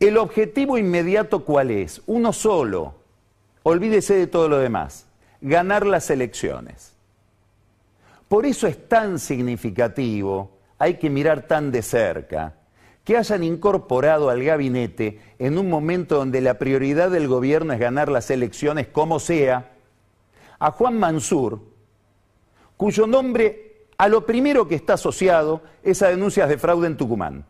El 0.00 0.16
objetivo 0.16 0.78
inmediato 0.78 1.44
cuál 1.44 1.70
es? 1.70 2.00
Uno 2.06 2.32
solo. 2.32 2.94
Olvídese 3.62 4.14
de 4.14 4.26
todo 4.26 4.48
lo 4.48 4.58
demás. 4.58 5.04
Ganar 5.42 5.84
las 5.84 6.08
elecciones. 6.08 6.94
Por 8.26 8.46
eso 8.46 8.66
es 8.66 8.88
tan 8.88 9.18
significativo, 9.18 10.56
hay 10.78 10.94
que 10.94 11.10
mirar 11.10 11.42
tan 11.42 11.70
de 11.72 11.82
cerca, 11.82 12.54
que 13.04 13.18
hayan 13.18 13.44
incorporado 13.44 14.30
al 14.30 14.42
gabinete 14.42 15.20
en 15.38 15.58
un 15.58 15.68
momento 15.68 16.16
donde 16.16 16.40
la 16.40 16.54
prioridad 16.54 17.10
del 17.10 17.28
gobierno 17.28 17.74
es 17.74 17.78
ganar 17.78 18.08
las 18.08 18.30
elecciones 18.30 18.86
como 18.86 19.20
sea, 19.20 19.75
a 20.58 20.70
Juan 20.70 20.98
Mansur, 20.98 21.60
cuyo 22.76 23.06
nombre 23.06 23.86
a 23.98 24.08
lo 24.08 24.26
primero 24.26 24.68
que 24.68 24.74
está 24.74 24.94
asociado 24.94 25.62
es 25.82 26.02
a 26.02 26.08
denuncias 26.08 26.48
de 26.48 26.58
fraude 26.58 26.86
en 26.86 26.96
Tucumán. 26.96 27.46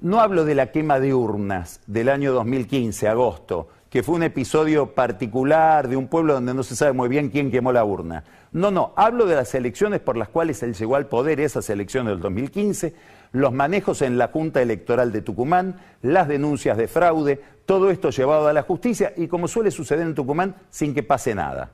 No 0.00 0.20
hablo 0.20 0.44
de 0.44 0.54
la 0.54 0.72
quema 0.72 0.98
de 0.98 1.12
urnas 1.12 1.80
del 1.86 2.08
año 2.08 2.32
2015, 2.32 3.06
agosto, 3.06 3.68
que 3.90 4.02
fue 4.02 4.14
un 4.14 4.22
episodio 4.22 4.94
particular 4.94 5.88
de 5.88 5.96
un 5.96 6.08
pueblo 6.08 6.34
donde 6.34 6.54
no 6.54 6.62
se 6.62 6.74
sabe 6.74 6.92
muy 6.92 7.08
bien 7.08 7.28
quién 7.28 7.50
quemó 7.50 7.70
la 7.72 7.84
urna. 7.84 8.24
No, 8.52 8.70
no, 8.70 8.92
hablo 8.96 9.26
de 9.26 9.34
las 9.34 9.54
elecciones 9.54 10.00
por 10.00 10.16
las 10.16 10.28
cuales 10.28 10.62
él 10.62 10.74
llegó 10.74 10.96
al 10.96 11.06
poder, 11.06 11.38
esas 11.40 11.68
elecciones 11.70 12.12
del 12.12 12.20
2015, 12.20 12.94
los 13.32 13.52
manejos 13.52 14.00
en 14.02 14.16
la 14.16 14.28
Junta 14.28 14.62
Electoral 14.62 15.12
de 15.12 15.22
Tucumán, 15.22 15.80
las 16.02 16.28
denuncias 16.28 16.76
de 16.78 16.88
fraude, 16.88 17.40
todo 17.66 17.90
esto 17.90 18.10
llevado 18.10 18.48
a 18.48 18.52
la 18.52 18.62
justicia 18.62 19.12
y 19.16 19.28
como 19.28 19.48
suele 19.48 19.70
suceder 19.70 20.06
en 20.06 20.14
Tucumán, 20.14 20.56
sin 20.70 20.94
que 20.94 21.02
pase 21.02 21.34
nada. 21.34 21.72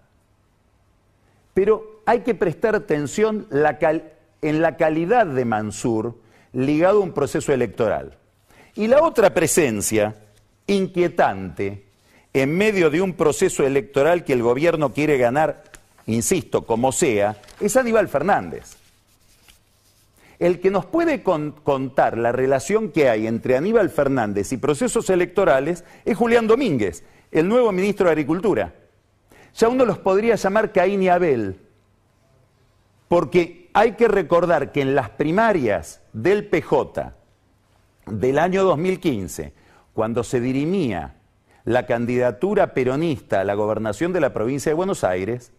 Pero 1.56 2.02
hay 2.04 2.20
que 2.20 2.34
prestar 2.34 2.74
atención 2.74 3.48
en 3.50 4.60
la 4.60 4.76
calidad 4.76 5.26
de 5.26 5.44
Mansur 5.46 6.14
ligado 6.52 6.98
a 6.98 7.02
un 7.02 7.12
proceso 7.12 7.50
electoral. 7.50 8.18
Y 8.74 8.88
la 8.88 9.02
otra 9.02 9.32
presencia 9.32 10.14
inquietante 10.66 11.86
en 12.34 12.54
medio 12.54 12.90
de 12.90 13.00
un 13.00 13.14
proceso 13.14 13.64
electoral 13.64 14.22
que 14.22 14.34
el 14.34 14.42
gobierno 14.42 14.92
quiere 14.92 15.16
ganar, 15.16 15.64
insisto, 16.04 16.66
como 16.66 16.92
sea, 16.92 17.40
es 17.58 17.74
Aníbal 17.78 18.08
Fernández. 18.08 18.76
El 20.38 20.60
que 20.60 20.70
nos 20.70 20.84
puede 20.84 21.22
contar 21.22 22.18
la 22.18 22.32
relación 22.32 22.90
que 22.90 23.08
hay 23.08 23.26
entre 23.26 23.56
Aníbal 23.56 23.88
Fernández 23.88 24.52
y 24.52 24.58
procesos 24.58 25.08
electorales 25.08 25.84
es 26.04 26.18
Julián 26.18 26.46
Domínguez, 26.46 27.02
el 27.30 27.48
nuevo 27.48 27.72
ministro 27.72 28.04
de 28.04 28.12
Agricultura. 28.12 28.74
Ya 29.56 29.68
uno 29.68 29.86
los 29.86 29.98
podría 29.98 30.34
llamar 30.34 30.70
Caín 30.70 31.02
y 31.02 31.08
Abel, 31.08 31.58
porque 33.08 33.70
hay 33.72 33.92
que 33.92 34.06
recordar 34.06 34.70
que 34.70 34.82
en 34.82 34.94
las 34.94 35.08
primarias 35.10 36.02
del 36.12 36.46
PJ 36.46 37.14
del 38.06 38.38
año 38.38 38.64
2015, 38.64 39.54
cuando 39.94 40.24
se 40.24 40.40
dirimía 40.40 41.16
la 41.64 41.86
candidatura 41.86 42.74
peronista 42.74 43.40
a 43.40 43.44
la 43.44 43.54
gobernación 43.54 44.12
de 44.12 44.20
la 44.20 44.34
provincia 44.34 44.70
de 44.70 44.74
Buenos 44.76 45.04
Aires, 45.04 45.52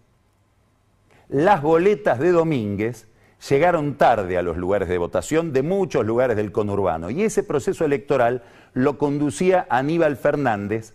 las 1.28 1.64
boletas 1.64 2.20
de 2.20 2.32
Domínguez 2.32 3.08
llegaron 3.50 3.96
tarde 3.96 4.38
a 4.38 4.44
los 4.44 4.58
lugares 4.58 4.90
de 4.90 4.98
votación 5.00 5.54
de 5.54 5.64
muchos 5.64 6.06
lugares 6.06 6.38
del 6.38 6.52
conurbano 6.52 7.10
y 7.10 7.24
ese 7.24 7.42
proceso 7.42 7.84
electoral 7.84 8.44
lo 8.74 9.00
conducía 9.00 9.66
Aníbal 9.70 10.18
Fernández 10.18 10.94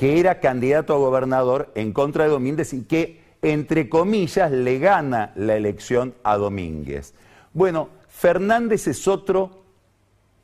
que 0.00 0.18
era 0.18 0.40
candidato 0.40 0.94
a 0.94 0.96
gobernador 0.96 1.70
en 1.74 1.92
contra 1.92 2.24
de 2.24 2.30
Domínguez 2.30 2.72
y 2.72 2.84
que, 2.84 3.20
entre 3.42 3.90
comillas, 3.90 4.50
le 4.50 4.78
gana 4.78 5.30
la 5.36 5.56
elección 5.56 6.14
a 6.22 6.38
Domínguez. 6.38 7.12
Bueno, 7.52 7.90
Fernández 8.08 8.86
es 8.86 9.06
otro 9.06 9.62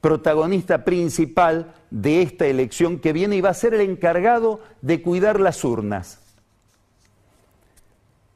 protagonista 0.02 0.84
principal 0.84 1.72
de 1.90 2.20
esta 2.20 2.46
elección 2.46 2.98
que 2.98 3.14
viene 3.14 3.36
y 3.36 3.40
va 3.40 3.48
a 3.48 3.54
ser 3.54 3.72
el 3.72 3.80
encargado 3.80 4.60
de 4.82 5.00
cuidar 5.00 5.40
las 5.40 5.64
urnas. 5.64 6.20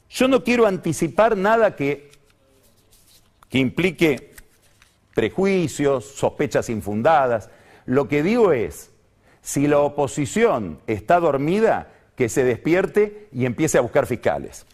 Yo 0.08 0.26
no 0.26 0.42
quiero 0.42 0.66
anticipar 0.66 1.36
nada 1.36 1.76
que, 1.76 2.12
que 3.50 3.58
implique 3.58 4.32
prejuicios, 5.14 6.06
sospechas 6.06 6.70
infundadas. 6.70 7.50
Lo 7.84 8.08
que 8.08 8.22
digo 8.22 8.52
es, 8.52 8.89
si 9.42 9.66
la 9.66 9.78
oposición 9.78 10.80
está 10.86 11.20
dormida, 11.20 11.88
que 12.16 12.28
se 12.28 12.44
despierte 12.44 13.28
y 13.32 13.46
empiece 13.46 13.78
a 13.78 13.80
buscar 13.80 14.06
fiscales. 14.06 14.66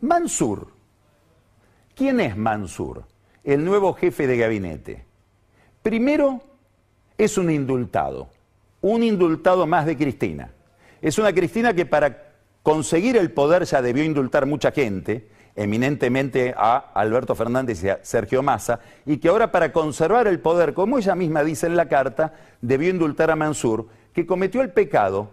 Mansur. 0.00 0.68
¿Quién 1.94 2.20
es 2.20 2.36
Mansur? 2.36 3.04
El 3.42 3.64
nuevo 3.64 3.94
jefe 3.94 4.26
de 4.26 4.36
gabinete. 4.36 5.04
Primero, 5.82 6.42
es 7.16 7.38
un 7.38 7.50
indultado, 7.50 8.28
un 8.82 9.02
indultado 9.02 9.66
más 9.66 9.86
de 9.86 9.96
Cristina. 9.96 10.50
Es 11.00 11.18
una 11.18 11.32
Cristina 11.32 11.72
que 11.72 11.86
para 11.86 12.34
conseguir 12.62 13.16
el 13.16 13.30
poder 13.30 13.64
ya 13.64 13.80
debió 13.80 14.04
indultar 14.04 14.44
mucha 14.44 14.72
gente, 14.72 15.28
eminentemente 15.56 16.54
a 16.56 16.76
Alberto 16.94 17.34
Fernández 17.34 17.82
y 17.82 17.88
a 17.88 17.98
Sergio 18.02 18.42
Massa, 18.42 18.80
y 19.06 19.16
que 19.16 19.28
ahora 19.28 19.50
para 19.50 19.72
conservar 19.72 20.28
el 20.28 20.38
poder, 20.38 20.74
como 20.74 20.98
ella 20.98 21.14
misma 21.14 21.42
dice 21.42 21.66
en 21.66 21.76
la 21.76 21.88
carta, 21.88 22.34
debió 22.60 22.90
indultar 22.90 23.30
a 23.30 23.36
Mansur, 23.36 23.86
que 24.12 24.26
cometió 24.26 24.60
el 24.60 24.70
pecado 24.70 25.30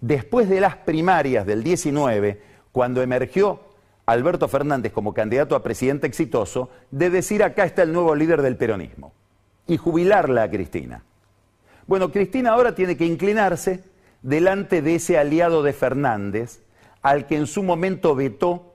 después 0.00 0.48
de 0.48 0.60
las 0.60 0.76
primarias 0.76 1.44
del 1.44 1.62
19, 1.64 2.40
cuando 2.70 3.02
emergió 3.02 3.60
Alberto 4.06 4.48
Fernández 4.48 4.92
como 4.92 5.12
candidato 5.12 5.56
a 5.56 5.62
presidente 5.62 6.06
exitoso, 6.06 6.70
de 6.90 7.10
decir 7.10 7.42
acá 7.42 7.64
está 7.64 7.82
el 7.82 7.92
nuevo 7.92 8.14
líder 8.14 8.42
del 8.42 8.56
peronismo 8.56 9.12
y 9.66 9.76
jubilarla 9.76 10.44
a 10.44 10.50
Cristina. 10.50 11.02
Bueno, 11.86 12.10
Cristina 12.12 12.50
ahora 12.50 12.74
tiene 12.74 12.96
que 12.96 13.06
inclinarse 13.06 13.84
delante 14.22 14.82
de 14.82 14.96
ese 14.96 15.18
aliado 15.18 15.62
de 15.62 15.72
Fernández, 15.72 16.62
al 17.02 17.26
que 17.26 17.36
en 17.36 17.46
su 17.46 17.62
momento 17.62 18.14
vetó 18.14 18.71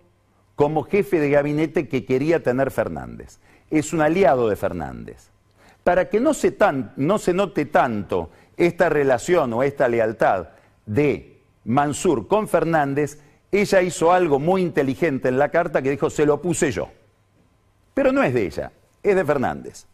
como 0.57 0.81
jefe 0.81 1.19
de 1.19 1.29
gabinete 1.29 1.87
que 1.87 2.03
quería 2.03 2.41
tener 2.41 2.71
Fernández. 2.71 3.37
Es 3.69 3.93
un 3.93 4.01
aliado 4.01 4.49
de 4.49 4.55
Fernández. 4.55 5.29
Para 5.83 6.09
que 6.09 6.19
no 6.19 6.33
se, 6.33 7.33
note 7.33 7.65
tanto 7.67 8.31
esta 8.57 8.89
relación 8.89 9.53
o 9.53 9.61
esta 9.61 9.87
lealtad 9.87 10.49
de 10.87 11.41
Mansur 11.63 12.27
con 12.27 12.47
Fernández, 12.47 13.19
ella 13.51 13.83
hizo 13.83 14.11
algo 14.11 14.39
muy 14.39 14.63
inteligente 14.63 15.29
en 15.29 15.37
la 15.37 15.49
carta 15.49 15.83
que 15.83 15.91
dijo, 15.91 16.09
se 16.09 16.25
lo 16.25 16.41
puse 16.41 16.71
yo. 16.71 16.89
Pero 17.93 18.11
no 18.11 18.23
es 18.23 18.33
de 18.33 18.47
ella, 18.47 18.71
es 19.03 19.15
de 19.15 19.23
Fernández. 19.23 19.85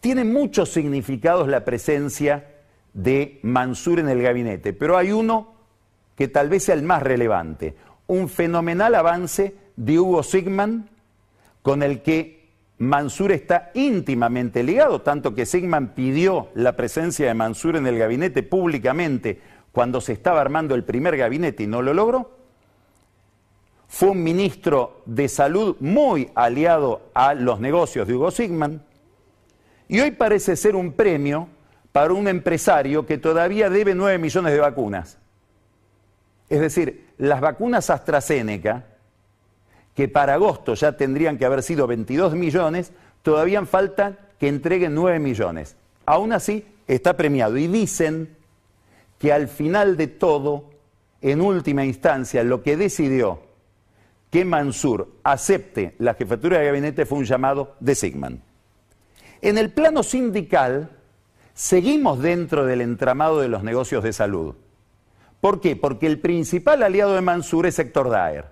Tiene 0.00 0.24
muchos 0.24 0.70
significados 0.70 1.48
la 1.48 1.66
presencia 1.66 2.46
de 2.94 3.40
Mansur 3.42 3.98
en 3.98 4.08
el 4.08 4.22
gabinete, 4.22 4.72
pero 4.72 4.96
hay 4.96 5.12
uno 5.12 5.52
que 6.16 6.28
tal 6.28 6.48
vez 6.48 6.64
sea 6.64 6.74
el 6.74 6.82
más 6.82 7.02
relevante 7.02 7.76
un 8.06 8.28
fenomenal 8.28 8.94
avance 8.94 9.54
de 9.76 9.98
Hugo 9.98 10.22
Sigman 10.22 10.88
con 11.62 11.82
el 11.82 12.02
que 12.02 12.36
Mansur 12.78 13.32
está 13.32 13.70
íntimamente 13.74 14.62
ligado, 14.62 15.00
tanto 15.00 15.34
que 15.34 15.46
Sigman 15.46 15.94
pidió 15.94 16.48
la 16.54 16.76
presencia 16.76 17.26
de 17.26 17.34
Mansur 17.34 17.76
en 17.76 17.86
el 17.86 17.98
gabinete 17.98 18.42
públicamente 18.42 19.40
cuando 19.72 20.00
se 20.00 20.12
estaba 20.12 20.40
armando 20.40 20.74
el 20.74 20.84
primer 20.84 21.16
gabinete 21.16 21.64
y 21.64 21.66
no 21.66 21.82
lo 21.82 21.94
logró. 21.94 22.36
Fue 23.88 24.10
un 24.10 24.22
ministro 24.22 25.02
de 25.06 25.28
salud 25.28 25.76
muy 25.80 26.30
aliado 26.34 27.10
a 27.14 27.34
los 27.34 27.60
negocios 27.60 28.06
de 28.06 28.14
Hugo 28.14 28.30
Sigman. 28.30 28.82
Y 29.88 30.00
hoy 30.00 30.10
parece 30.10 30.56
ser 30.56 30.74
un 30.76 30.92
premio 30.92 31.48
para 31.92 32.12
un 32.12 32.28
empresario 32.28 33.06
que 33.06 33.16
todavía 33.16 33.70
debe 33.70 33.94
9 33.94 34.18
millones 34.18 34.52
de 34.52 34.60
vacunas. 34.60 35.18
Es 36.48 36.60
decir, 36.60 37.06
las 37.18 37.40
vacunas 37.40 37.90
AstraZeneca, 37.90 38.84
que 39.94 40.08
para 40.08 40.34
agosto 40.34 40.74
ya 40.74 40.96
tendrían 40.96 41.38
que 41.38 41.46
haber 41.46 41.62
sido 41.62 41.86
22 41.86 42.34
millones, 42.34 42.92
todavía 43.22 43.64
faltan 43.64 44.18
que 44.38 44.48
entreguen 44.48 44.94
9 44.94 45.18
millones. 45.18 45.76
Aún 46.04 46.32
así, 46.32 46.64
está 46.86 47.16
premiado. 47.16 47.56
Y 47.56 47.66
dicen 47.66 48.36
que 49.18 49.32
al 49.32 49.48
final 49.48 49.96
de 49.96 50.06
todo, 50.06 50.70
en 51.20 51.40
última 51.40 51.84
instancia, 51.84 52.44
lo 52.44 52.62
que 52.62 52.76
decidió 52.76 53.40
que 54.30 54.44
Mansur 54.44 55.08
acepte 55.22 55.94
la 55.98 56.14
jefatura 56.14 56.58
de 56.58 56.66
gabinete 56.66 57.06
fue 57.06 57.18
un 57.18 57.24
llamado 57.24 57.74
de 57.80 57.94
Sigman. 57.94 58.42
En 59.40 59.58
el 59.58 59.70
plano 59.70 60.02
sindical, 60.02 60.90
seguimos 61.54 62.20
dentro 62.20 62.66
del 62.66 62.80
entramado 62.80 63.40
de 63.40 63.48
los 63.48 63.62
negocios 63.62 64.02
de 64.02 64.12
salud. 64.12 64.54
¿Por 65.46 65.60
qué? 65.60 65.76
Porque 65.76 66.08
el 66.08 66.18
principal 66.18 66.82
aliado 66.82 67.14
de 67.14 67.20
Mansur 67.20 67.66
es 67.66 67.78
Héctor 67.78 68.10
Daer, 68.10 68.46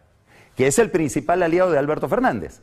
que 0.54 0.68
es 0.68 0.78
el 0.78 0.92
principal 0.92 1.42
aliado 1.42 1.72
de 1.72 1.78
Alberto 1.78 2.08
Fernández. 2.08 2.60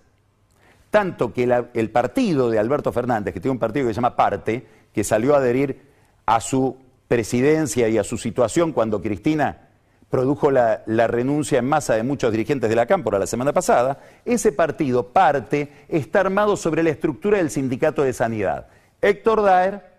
Tanto 0.90 1.34
que 1.34 1.44
el 1.74 1.90
partido 1.90 2.50
de 2.50 2.58
Alberto 2.58 2.94
Fernández, 2.94 3.34
que 3.34 3.42
tiene 3.42 3.52
un 3.52 3.60
partido 3.60 3.88
que 3.88 3.94
se 3.94 3.98
llama 3.98 4.16
Parte, 4.16 4.66
que 4.94 5.04
salió 5.04 5.36
a 5.36 5.40
adherir 5.40 5.82
a 6.26 6.40
su 6.40 6.78
presidencia 7.10 7.90
y 7.90 7.98
a 7.98 8.06
su 8.06 8.18
situación 8.18 8.72
cuando 8.72 9.02
Cristina 9.02 9.68
produjo 10.10 10.50
la, 10.50 10.84
la, 10.86 11.08
renuncia 11.08 11.60
en 11.60 11.66
masa 11.66 11.96
de 11.96 12.04
muchos 12.04 12.32
dirigentes 12.32 12.70
de 12.70 12.76
la 12.78 12.86
Cámpora 12.86 13.20
la 13.20 13.28
semana 13.28 13.52
pasada, 13.52 14.00
ese 14.24 14.54
partido, 14.54 15.10
parte, 15.10 15.74
está 15.90 16.22
armado 16.22 16.56
sobre 16.56 16.84
la 16.84 16.92
estructura 16.92 17.40
del 17.40 17.50
sindicato 17.50 18.02
de 18.02 18.14
sanidad. 18.14 18.68
Héctor 19.02 19.42
Daer 19.42 19.92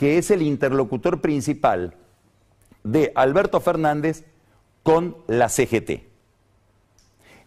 que 0.00 0.16
es 0.16 0.30
el 0.32 0.40
interlocutor 0.40 1.20
principal 1.20 1.94
de 2.84 3.12
Alberto 3.14 3.60
Fernández 3.60 4.24
con 4.82 5.16
la 5.26 5.48
CGT. 5.48 6.02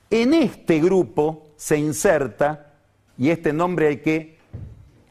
En 0.09 0.33
este 0.33 0.79
grupo 0.79 1.47
se 1.55 1.77
inserta, 1.77 2.73
y 3.17 3.29
este 3.29 3.53
nombre 3.53 3.87
hay 3.87 3.97
que 3.97 4.37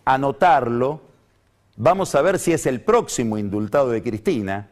anotarlo, 0.04 1.00
vamos 1.76 2.14
a 2.14 2.22
ver 2.22 2.38
si 2.38 2.52
es 2.52 2.66
el 2.66 2.80
próximo 2.80 3.38
indultado 3.38 3.90
de 3.90 4.02
Cristina, 4.02 4.70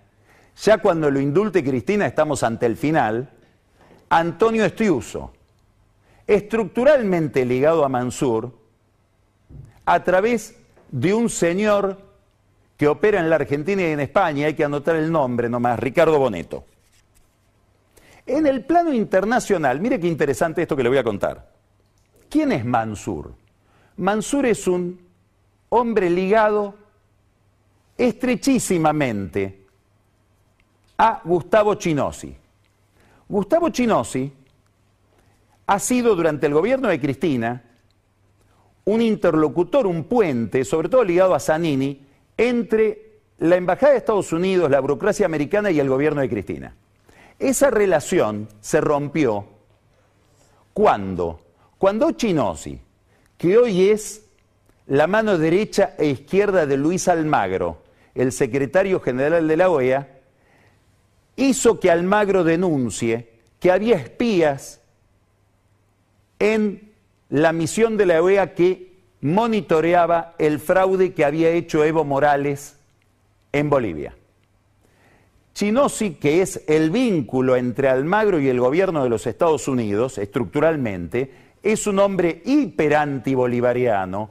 ya 0.62 0.78
cuando 0.78 1.11
lo 1.11 1.21
indulte 1.21 1.64
Cristina 1.64 2.07
estamos 2.07 2.42
ante 2.42 2.66
el 2.66 2.76
final, 2.76 3.30
Antonio 4.09 4.64
Estiuso, 4.64 5.33
estructuralmente 6.26 7.45
ligado 7.45 7.85
a 7.85 7.88
Mansur, 7.88 8.52
a 9.85 10.04
través 10.04 10.57
de 10.90 11.14
un 11.14 11.30
señor 11.30 12.10
que 12.81 12.89
opera 12.89 13.21
en 13.21 13.29
la 13.29 13.37
Argentina 13.37 13.83
y 13.83 13.93
en 13.93 14.01
España, 14.01 14.47
hay 14.47 14.55
que 14.55 14.65
anotar 14.65 14.97
el 14.97 15.13
nombre 15.13 15.51
nomás, 15.51 15.79
Ricardo 15.79 16.19
Boneto. 16.19 16.65
En 18.25 18.47
el 18.47 18.65
plano 18.65 18.91
internacional, 18.91 19.79
mire 19.83 20.01
qué 20.01 20.07
interesante 20.07 20.63
esto 20.63 20.75
que 20.75 20.85
le 20.85 20.89
voy 20.89 20.97
a 20.97 21.05
contar. 21.05 21.47
¿Quién 22.31 22.53
es 22.53 22.65
Mansur? 22.65 23.35
Mansur 23.99 24.47
es 24.47 24.67
un 24.67 24.99
hombre 25.69 26.09
ligado 26.09 26.75
estrechísimamente 27.99 29.67
a 30.97 31.21
Gustavo 31.23 31.75
Chinosi. 31.75 32.35
Gustavo 33.28 33.69
Chinosi 33.69 34.33
ha 35.67 35.78
sido 35.78 36.17
durante 36.17 36.47
el 36.47 36.54
gobierno 36.54 36.89
de 36.89 36.99
Cristina 36.99 37.63
un 38.87 39.02
interlocutor, 39.02 39.87
un 39.87 40.04
puente, 40.04 40.65
sobre 40.65 40.89
todo 40.89 41.04
ligado 41.04 41.35
a 41.35 41.41
Zanini, 41.41 42.09
entre 42.41 43.21
la 43.39 43.57
Embajada 43.57 43.93
de 43.93 43.99
Estados 43.99 44.33
Unidos, 44.33 44.71
la 44.71 44.81
burocracia 44.81 45.26
americana 45.26 45.71
y 45.71 45.79
el 45.79 45.91
gobierno 45.91 46.23
de 46.23 46.31
Cristina. 46.31 46.75
Esa 47.39 47.71
relación 47.71 48.49
se 48.63 48.81
rompió 48.81 49.45
cuando, 50.73 51.41
cuando 51.76 52.13
Chinosi, 52.13 52.81
que 53.37 53.59
hoy 53.59 53.91
es 53.91 54.25
la 54.87 55.07
mano 55.07 55.37
derecha 55.37 55.95
e 55.99 56.07
izquierda 56.07 56.65
de 56.65 56.79
Luis 56.79 57.09
Almagro, 57.09 57.83
el 58.15 58.33
secretario 58.33 59.00
general 59.00 59.47
de 59.47 59.57
la 59.59 59.69
OEA, 59.69 60.09
hizo 61.37 61.79
que 61.79 61.91
Almagro 61.91 62.43
denuncie 62.43 63.29
que 63.59 63.71
había 63.71 63.97
espías 63.97 64.81
en 66.39 66.91
la 67.29 67.53
misión 67.53 67.99
de 67.99 68.07
la 68.07 68.23
OEA 68.23 68.55
que 68.55 68.90
monitoreaba 69.21 70.35
el 70.39 70.59
fraude 70.59 71.13
que 71.13 71.25
había 71.25 71.50
hecho 71.50 71.85
Evo 71.85 72.04
Morales 72.04 72.76
en 73.52 73.69
Bolivia. 73.69 74.15
Chinosi, 75.54 76.15
que 76.15 76.43
es 76.43 76.63
el 76.69 76.91
vínculo 76.91 77.56
entre 77.56 77.89
Almagro 77.89 78.41
y 78.41 78.49
el 78.49 78.61
gobierno 78.61 79.02
de 79.02 79.11
los 79.11 79.26
Estados 79.26 79.69
Unidos, 79.69 80.17
estructuralmente, 80.19 81.33
es 81.63 81.87
un 81.87 81.99
hombre 81.99 82.41
hiper 82.45 82.97
antibolivariano, 82.97 84.30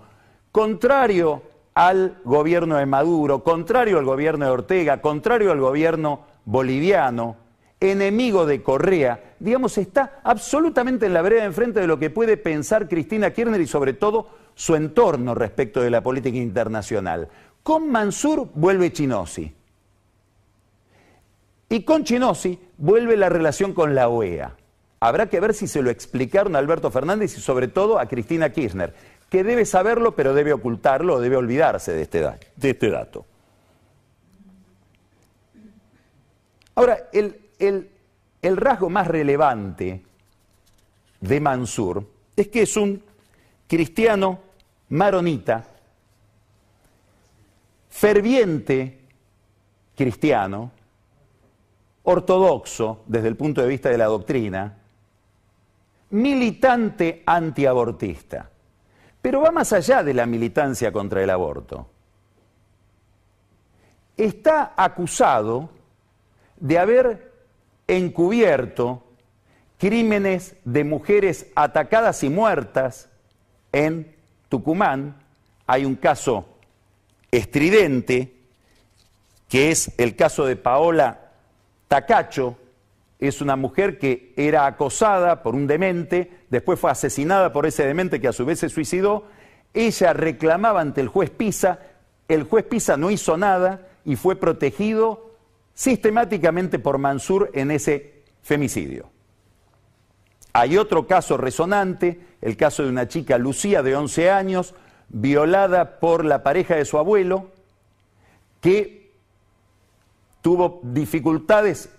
contrario 0.51 1.43
al 1.75 2.17
gobierno 2.23 2.77
de 2.77 2.85
Maduro, 2.85 3.43
contrario 3.43 3.99
al 3.99 4.05
gobierno 4.05 4.45
de 4.45 4.51
Ortega, 4.51 5.01
contrario 5.01 5.51
al 5.51 5.59
gobierno 5.59 6.21
boliviano, 6.45 7.35
enemigo 7.79 8.45
de 8.45 8.63
Correa, 8.63 9.35
digamos, 9.39 9.77
está 9.77 10.19
absolutamente 10.23 11.05
en 11.05 11.13
la 11.13 11.21
vereda 11.21 11.45
enfrente 11.45 11.79
de 11.79 11.87
lo 11.87 11.99
que 11.99 12.09
puede 12.09 12.37
pensar 12.37 12.89
Cristina 12.89 13.31
Kirchner 13.31 13.61
y 13.61 13.67
sobre 13.67 13.93
todo 13.93 14.27
su 14.59 14.75
entorno 14.75 15.35
respecto 15.35 15.79
de 15.79 15.89
la 15.89 16.01
política 16.01 16.37
internacional. 16.37 17.29
Con 17.63 17.89
Mansur 17.89 18.49
vuelve 18.53 18.91
Chinosi. 18.91 19.55
Y 21.69 21.83
con 21.83 22.03
Chinosi 22.03 22.59
vuelve 22.77 23.15
la 23.15 23.29
relación 23.29 23.73
con 23.73 23.95
la 23.95 24.09
OEA. 24.09 24.57
Habrá 24.99 25.29
que 25.29 25.39
ver 25.39 25.53
si 25.53 25.65
se 25.65 25.81
lo 25.81 25.89
explicaron 25.89 26.57
a 26.57 26.59
Alberto 26.59 26.91
Fernández 26.91 27.37
y 27.37 27.39
sobre 27.39 27.69
todo 27.69 27.99
a 27.99 28.07
Cristina 28.07 28.49
Kirchner, 28.51 28.93
que 29.29 29.45
debe 29.45 29.63
saberlo 29.63 30.13
pero 30.13 30.33
debe 30.33 30.51
ocultarlo 30.51 31.21
debe 31.21 31.37
olvidarse 31.37 31.93
de 31.93 32.01
este, 32.01 32.19
de 32.19 32.69
este 32.69 32.89
dato. 32.89 33.25
Ahora, 36.75 37.07
el, 37.13 37.39
el 38.41 38.57
rasgo 38.57 38.89
más 38.89 39.07
relevante 39.07 40.03
de 41.21 41.39
Mansur 41.39 42.05
es 42.35 42.49
que 42.49 42.63
es 42.63 42.75
un 42.75 43.01
cristiano 43.69 44.48
maronita, 44.89 45.65
ferviente 47.89 48.99
cristiano, 49.95 50.71
ortodoxo 52.03 53.03
desde 53.05 53.27
el 53.27 53.35
punto 53.35 53.61
de 53.61 53.67
vista 53.67 53.89
de 53.89 53.97
la 53.97 54.05
doctrina, 54.05 54.77
militante 56.11 57.23
antiabortista, 57.25 58.49
pero 59.21 59.41
va 59.41 59.51
más 59.51 59.73
allá 59.73 60.03
de 60.03 60.13
la 60.13 60.25
militancia 60.25 60.91
contra 60.91 61.21
el 61.21 61.29
aborto. 61.29 61.87
Está 64.17 64.73
acusado 64.75 65.69
de 66.57 66.77
haber 66.79 67.31
encubierto 67.87 69.03
crímenes 69.77 70.55
de 70.65 70.83
mujeres 70.83 71.47
atacadas 71.55 72.23
y 72.23 72.29
muertas 72.29 73.09
en 73.71 74.18
Tucumán 74.49 75.15
hay 75.67 75.85
un 75.85 75.95
caso 75.95 76.45
estridente, 77.31 78.35
que 79.47 79.71
es 79.71 79.91
el 79.97 80.15
caso 80.15 80.45
de 80.45 80.55
Paola 80.55 81.31
Tacacho, 81.87 82.57
es 83.19 83.41
una 83.41 83.55
mujer 83.55 83.99
que 83.99 84.33
era 84.35 84.65
acosada 84.65 85.43
por 85.43 85.53
un 85.53 85.67
demente, 85.67 86.31
después 86.49 86.79
fue 86.79 86.89
asesinada 86.89 87.51
por 87.51 87.65
ese 87.65 87.85
demente 87.85 88.19
que 88.19 88.27
a 88.27 88.33
su 88.33 88.45
vez 88.45 88.59
se 88.59 88.69
suicidó, 88.69 89.25
ella 89.73 90.13
reclamaba 90.13 90.81
ante 90.81 91.01
el 91.01 91.07
juez 91.07 91.29
Pisa, 91.29 91.79
el 92.27 92.43
juez 92.43 92.65
Pisa 92.65 92.97
no 92.97 93.11
hizo 93.11 93.37
nada 93.37 93.87
y 94.05 94.15
fue 94.15 94.35
protegido 94.35 95.35
sistemáticamente 95.73 96.79
por 96.79 96.97
Mansur 96.97 97.51
en 97.53 97.71
ese 97.71 98.23
femicidio. 98.41 99.09
Hay 100.53 100.77
otro 100.77 101.05
caso 101.05 101.37
resonante, 101.37 102.19
el 102.41 102.57
caso 102.57 102.83
de 102.83 102.89
una 102.89 103.07
chica, 103.07 103.37
Lucía, 103.37 103.83
de 103.83 103.95
11 103.95 104.31
años, 104.31 104.75
violada 105.09 105.99
por 105.99 106.25
la 106.25 106.43
pareja 106.43 106.75
de 106.75 106.85
su 106.85 106.97
abuelo, 106.97 107.51
que 108.61 109.11
tuvo 110.41 110.79
dificultades 110.83 111.89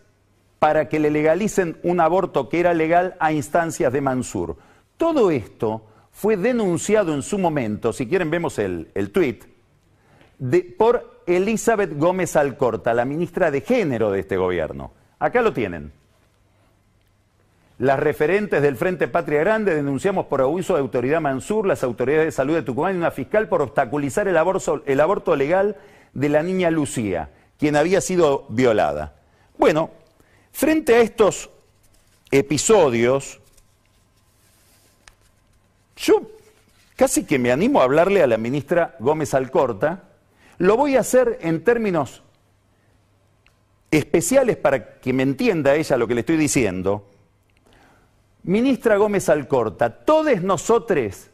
para 0.58 0.88
que 0.88 1.00
le 1.00 1.10
legalicen 1.10 1.78
un 1.82 2.00
aborto 2.00 2.48
que 2.48 2.60
era 2.60 2.74
legal 2.74 3.16
a 3.18 3.32
instancias 3.32 3.92
de 3.92 4.00
Mansur. 4.00 4.56
Todo 4.96 5.30
esto 5.30 5.86
fue 6.12 6.36
denunciado 6.36 7.14
en 7.14 7.22
su 7.22 7.38
momento, 7.38 7.92
si 7.92 8.06
quieren 8.06 8.30
vemos 8.30 8.58
el, 8.58 8.90
el 8.94 9.10
tuit, 9.10 9.44
por 10.78 11.22
Elizabeth 11.26 11.96
Gómez 11.96 12.36
Alcorta, 12.36 12.94
la 12.94 13.04
ministra 13.04 13.50
de 13.50 13.60
Género 13.60 14.10
de 14.10 14.20
este 14.20 14.36
gobierno. 14.36 14.92
Acá 15.18 15.42
lo 15.42 15.52
tienen. 15.52 15.92
Las 17.80 17.98
referentes 17.98 18.60
del 18.60 18.76
Frente 18.76 19.08
Patria 19.08 19.40
Grande 19.40 19.74
denunciamos 19.74 20.26
por 20.26 20.42
abuso 20.42 20.74
de 20.74 20.80
autoridad 20.80 21.22
Mansur, 21.22 21.66
las 21.66 21.82
autoridades 21.82 22.26
de 22.26 22.32
salud 22.32 22.54
de 22.54 22.60
Tucumán 22.60 22.94
y 22.94 22.98
una 22.98 23.10
fiscal 23.10 23.48
por 23.48 23.62
obstaculizar 23.62 24.28
el 24.28 24.36
aborto, 24.36 25.34
legal 25.34 25.78
de 26.12 26.28
la 26.28 26.42
niña 26.42 26.70
Lucía, 26.70 27.30
quien 27.58 27.76
había 27.76 28.02
sido 28.02 28.44
violada. 28.50 29.14
Bueno, 29.56 29.92
frente 30.52 30.94
a 30.94 31.00
estos 31.00 31.48
episodios, 32.30 33.40
yo 35.96 36.20
casi 36.96 37.24
que 37.24 37.38
me 37.38 37.50
animo 37.50 37.80
a 37.80 37.84
hablarle 37.84 38.22
a 38.22 38.26
la 38.26 38.36
ministra 38.36 38.94
Gómez 38.98 39.32
Alcorta, 39.32 40.02
lo 40.58 40.76
voy 40.76 40.96
a 40.96 41.00
hacer 41.00 41.38
en 41.40 41.64
términos 41.64 42.22
especiales 43.90 44.58
para 44.58 45.00
que 45.00 45.14
me 45.14 45.22
entienda 45.22 45.76
ella 45.76 45.96
lo 45.96 46.06
que 46.06 46.12
le 46.14 46.20
estoy 46.20 46.36
diciendo. 46.36 47.09
Ministra 48.42 48.96
Gómez 48.96 49.28
Alcorta, 49.28 49.90
todos 50.04 50.42
nosotros 50.42 51.28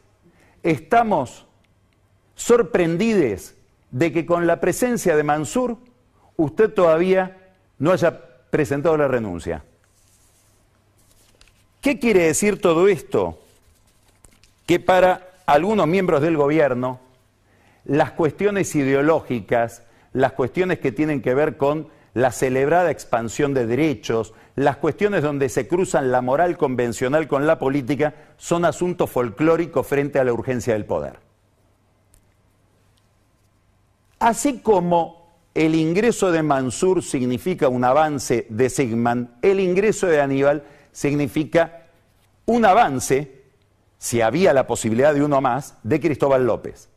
estamos 0.61 1.45
sorprendidos 2.35 3.53
de 3.91 4.11
que 4.11 4.25
con 4.25 4.45
la 4.45 4.59
presencia 4.59 5.15
de 5.15 5.23
Mansur 5.23 5.77
usted 6.35 6.73
todavía 6.73 7.37
no 7.79 7.91
haya 7.91 8.21
presentado 8.49 8.97
la 8.97 9.07
renuncia. 9.07 9.63
¿Qué 11.81 11.99
quiere 11.99 12.23
decir 12.23 12.59
todo 12.59 12.89
esto? 12.89 13.39
Que 14.65 14.79
para 14.79 15.29
algunos 15.45 15.87
miembros 15.87 16.21
del 16.21 16.35
gobierno, 16.35 16.99
las 17.85 18.11
cuestiones 18.11 18.75
ideológicas, 18.75 19.83
las 20.11 20.33
cuestiones 20.33 20.79
que 20.79 20.91
tienen 20.91 21.21
que 21.21 21.33
ver 21.33 21.55
con 21.55 21.87
la 22.17 22.31
celebrada 22.31 22.89
expansión 22.89 23.53
de 23.53 23.67
derechos, 23.67 24.33
las 24.55 24.77
cuestiones 24.77 25.21
donde 25.21 25.49
se 25.49 25.67
cruzan 25.67 26.11
la 26.11 26.23
moral 26.23 26.57
convencional 26.57 27.27
con 27.27 27.45
la 27.45 27.59
política, 27.59 28.15
son 28.37 28.65
asuntos 28.65 29.11
folclóricos 29.11 29.85
frente 29.85 30.17
a 30.17 30.23
la 30.23 30.33
urgencia 30.33 30.73
del 30.73 30.85
poder. 30.85 31.19
Así 34.17 34.61
como 34.61 35.27
el 35.53 35.75
ingreso 35.75 36.31
de 36.31 36.41
Mansur 36.41 37.03
significa 37.03 37.69
un 37.69 37.83
avance 37.83 38.47
de 38.49 38.71
Sigmund, 38.71 39.29
el 39.43 39.59
ingreso 39.59 40.07
de 40.07 40.19
Aníbal 40.19 40.63
significa 40.91 41.85
un 42.47 42.65
avance, 42.65 43.43
si 43.99 44.21
había 44.21 44.53
la 44.53 44.65
posibilidad 44.65 45.13
de 45.13 45.23
uno 45.23 45.39
más, 45.39 45.77
de 45.83 45.99
Cristóbal 45.99 46.47
López. 46.47 46.89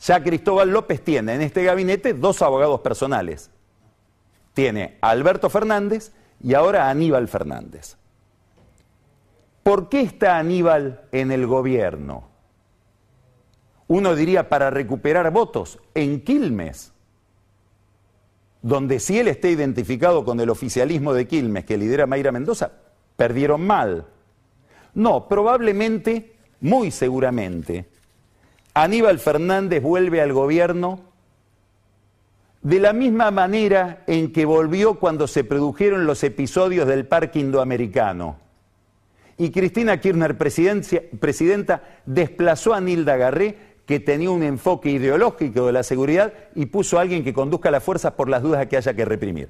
Ya 0.00 0.22
Cristóbal 0.22 0.70
López 0.70 1.04
tiene 1.04 1.34
en 1.34 1.42
este 1.42 1.62
gabinete 1.62 2.14
dos 2.14 2.40
abogados 2.40 2.80
personales, 2.80 3.50
tiene 4.54 4.98
a 5.00 5.10
Alberto 5.10 5.50
Fernández 5.50 6.12
y 6.42 6.54
ahora 6.54 6.90
Aníbal 6.90 7.28
Fernández. 7.28 7.96
¿Por 9.62 9.88
qué 9.88 10.00
está 10.00 10.38
Aníbal 10.38 11.02
en 11.12 11.30
el 11.30 11.46
gobierno? 11.46 12.24
Uno 13.86 14.16
diría 14.16 14.48
para 14.48 14.70
recuperar 14.70 15.30
votos 15.30 15.78
en 15.94 16.22
Quilmes, 16.22 16.92
donde 18.60 19.00
si 19.00 19.18
él 19.18 19.28
está 19.28 19.48
identificado 19.48 20.24
con 20.24 20.40
el 20.40 20.50
oficialismo 20.50 21.14
de 21.14 21.26
Quilmes 21.26 21.64
que 21.64 21.76
lidera 21.76 22.06
Mayra 22.06 22.32
Mendoza, 22.32 22.72
perdieron 23.16 23.66
mal. 23.66 24.06
No, 24.94 25.28
probablemente, 25.28 26.36
muy 26.60 26.90
seguramente, 26.90 27.86
Aníbal 28.74 29.18
Fernández 29.18 29.82
vuelve 29.82 30.20
al 30.20 30.32
gobierno 30.32 31.11
de 32.62 32.78
la 32.78 32.92
misma 32.92 33.30
manera 33.30 34.04
en 34.06 34.32
que 34.32 34.44
volvió 34.44 34.94
cuando 34.94 35.26
se 35.26 35.42
produjeron 35.42 36.06
los 36.06 36.22
episodios 36.22 36.86
del 36.86 37.06
Parque 37.06 37.40
Indoamericano. 37.40 38.38
Y 39.36 39.50
Cristina 39.50 39.98
Kirchner, 39.98 40.38
presidenta, 40.38 41.82
desplazó 42.06 42.74
a 42.74 42.80
Nilda 42.80 43.16
Garré, 43.16 43.72
que 43.86 43.98
tenía 43.98 44.30
un 44.30 44.44
enfoque 44.44 44.90
ideológico 44.90 45.66
de 45.66 45.72
la 45.72 45.82
seguridad, 45.82 46.32
y 46.54 46.66
puso 46.66 46.98
a 46.98 47.00
alguien 47.00 47.24
que 47.24 47.34
conduzca 47.34 47.72
las 47.72 47.82
fuerzas 47.82 48.12
por 48.12 48.28
las 48.28 48.42
dudas 48.42 48.64
que 48.66 48.76
haya 48.76 48.94
que 48.94 49.04
reprimir. 49.04 49.48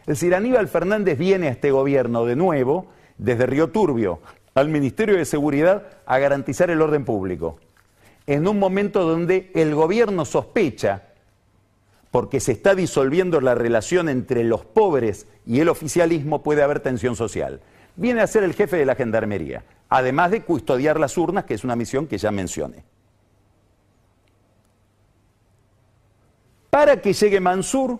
Es 0.00 0.06
decir, 0.06 0.34
Aníbal 0.34 0.68
Fernández 0.68 1.18
viene 1.18 1.48
a 1.48 1.50
este 1.50 1.70
gobierno 1.70 2.24
de 2.24 2.36
nuevo, 2.36 2.86
desde 3.18 3.44
Río 3.44 3.68
Turbio 3.68 4.20
al 4.54 4.68
Ministerio 4.68 5.16
de 5.16 5.26
Seguridad, 5.26 5.86
a 6.06 6.18
garantizar 6.18 6.70
el 6.70 6.80
orden 6.80 7.04
público. 7.04 7.58
En 8.26 8.48
un 8.48 8.58
momento 8.58 9.06
donde 9.06 9.50
el 9.54 9.74
gobierno 9.74 10.24
sospecha 10.24 11.09
porque 12.10 12.40
se 12.40 12.52
está 12.52 12.74
disolviendo 12.74 13.40
la 13.40 13.54
relación 13.54 14.08
entre 14.08 14.42
los 14.44 14.64
pobres 14.64 15.26
y 15.46 15.60
el 15.60 15.68
oficialismo, 15.68 16.42
puede 16.42 16.62
haber 16.62 16.80
tensión 16.80 17.14
social. 17.14 17.60
Viene 17.96 18.20
a 18.20 18.26
ser 18.26 18.42
el 18.42 18.54
jefe 18.54 18.76
de 18.76 18.86
la 18.86 18.96
Gendarmería, 18.96 19.64
además 19.88 20.30
de 20.30 20.42
custodiar 20.42 20.98
las 20.98 21.16
urnas, 21.16 21.44
que 21.44 21.54
es 21.54 21.64
una 21.64 21.76
misión 21.76 22.06
que 22.06 22.18
ya 22.18 22.30
mencioné. 22.30 22.84
Para 26.70 27.00
que 27.00 27.12
llegue 27.12 27.40
Mansur, 27.40 27.98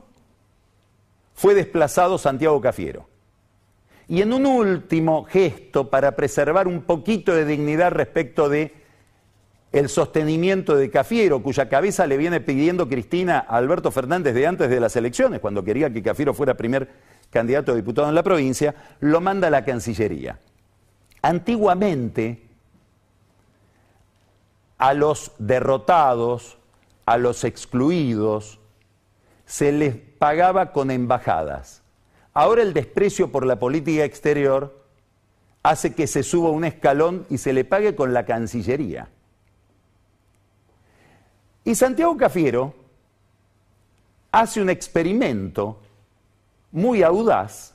fue 1.35 1.55
desplazado 1.55 2.19
Santiago 2.19 2.61
Cafiero. 2.61 3.09
Y 4.09 4.23
en 4.23 4.33
un 4.33 4.47
último 4.47 5.25
gesto 5.25 5.89
para 5.89 6.17
preservar 6.17 6.67
un 6.67 6.83
poquito 6.83 7.33
de 7.33 7.45
dignidad 7.45 7.93
respecto 7.93 8.49
de 8.49 8.80
el 9.73 9.89
sostenimiento 9.89 10.77
de 10.77 10.91
Cafiero, 10.91 11.43
cuya 11.43 11.69
cabeza 11.69 12.07
le 12.07 12.17
viene 12.17 12.41
pidiendo 12.41 12.89
Cristina 12.89 13.39
a 13.39 13.57
Alberto 13.57 13.91
Fernández 13.91 14.35
de 14.35 14.47
antes 14.47 14.69
de 14.69 14.81
las 14.81 14.97
elecciones, 14.97 15.41
cuando 15.41 15.63
quería 15.63 15.93
que 15.93 16.03
Cafiero 16.03 16.35
fuera 16.35 16.57
primer 16.57 16.89
candidato 17.31 17.73
a 17.73 17.77
diputado 17.77 18.09
en 18.09 18.17
la 18.17 18.25
provincia, 18.25 18.75
lo 18.99 19.21
manda 19.21 19.47
a 19.47 19.51
la 19.51 19.65
Cancillería. 19.65 20.41
Antiguamente, 21.23 22.43
a 24.79 24.95
los 24.95 25.33
derrotados, 25.39 26.59
a 27.07 27.17
los 27.19 27.45
excluidos, 27.45 28.59
se 29.47 29.71
les 29.71 29.95
pagaba 29.95 30.73
con 30.73 30.91
embajadas. 30.91 31.83
Ahora 32.33 32.63
el 32.63 32.73
desprecio 32.73 33.31
por 33.31 33.47
la 33.47 33.59
política 33.59 34.05
exterior 34.05 34.85
hace 35.63 35.95
que 35.95 36.07
se 36.07 36.23
suba 36.23 36.51
un 36.51 36.65
escalón 36.65 37.27
y 37.31 37.39
se 37.39 37.53
le 37.53 37.65
pague 37.65 37.95
con 37.95 38.13
la 38.15 38.25
Cancillería. 38.25 39.11
Y 41.65 41.75
Santiago 41.75 42.17
Cafiero 42.17 42.75
hace 44.33 44.63
un 44.63 44.71
experimento 44.71 45.81
muy 46.73 47.03
audaz, 47.03 47.75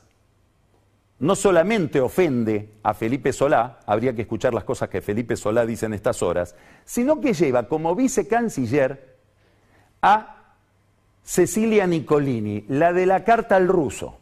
no 1.20 1.36
solamente 1.36 2.02
ofende 2.02 2.70
a 2.84 2.94
Felipe 2.94 3.32
Solá, 3.32 3.80
habría 3.86 4.14
que 4.14 4.24
escuchar 4.24 4.54
las 4.54 4.64
cosas 4.64 4.90
que 4.90 5.02
Felipe 5.02 5.36
Solá 5.36 5.66
dice 5.66 5.86
en 5.86 5.94
estas 5.94 6.22
horas, 6.22 6.56
sino 6.84 7.22
que 7.22 7.34
lleva 7.34 7.68
como 7.68 7.96
vicecanciller 7.96 9.16
a 10.02 10.36
Cecilia 11.24 11.88
Nicolini, 11.88 12.66
la 12.68 12.94
de 12.94 13.06
la 13.06 13.24
carta 13.24 13.56
al 13.56 13.68
ruso, 13.68 14.18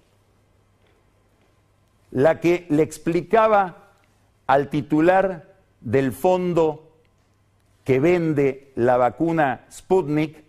la 2.12 2.40
que 2.40 2.66
le 2.70 2.84
explicaba 2.84 3.90
al 4.48 4.70
titular 4.70 5.56
del 5.82 6.14
fondo 6.14 6.93
que 7.84 8.00
vende 8.00 8.72
la 8.76 8.98
vacuna 8.98 9.66
Sputnik, 9.72 10.44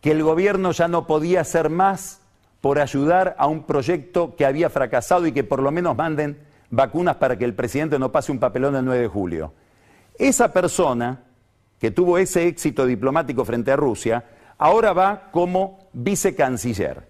que 0.00 0.10
el 0.10 0.22
gobierno 0.22 0.72
ya 0.72 0.88
no 0.88 1.06
podía 1.06 1.40
hacer 1.40 1.70
más 1.70 2.20
por 2.60 2.78
ayudar 2.78 3.34
a 3.38 3.46
un 3.46 3.64
proyecto 3.64 4.36
que 4.36 4.44
había 4.44 4.70
fracasado 4.70 5.26
y 5.26 5.32
que 5.32 5.44
por 5.44 5.62
lo 5.62 5.70
menos 5.70 5.96
manden 5.96 6.38
vacunas 6.70 7.16
para 7.16 7.36
que 7.36 7.44
el 7.44 7.54
presidente 7.54 7.98
no 7.98 8.12
pase 8.12 8.32
un 8.32 8.38
papelón 8.38 8.76
el 8.76 8.84
9 8.84 9.02
de 9.02 9.08
julio. 9.08 9.52
Esa 10.18 10.52
persona 10.52 11.22
que 11.78 11.90
tuvo 11.90 12.18
ese 12.18 12.46
éxito 12.46 12.86
diplomático 12.86 13.44
frente 13.44 13.70
a 13.70 13.76
Rusia, 13.76 14.24
ahora 14.58 14.92
va 14.92 15.28
como 15.30 15.88
vicecanciller, 15.92 17.08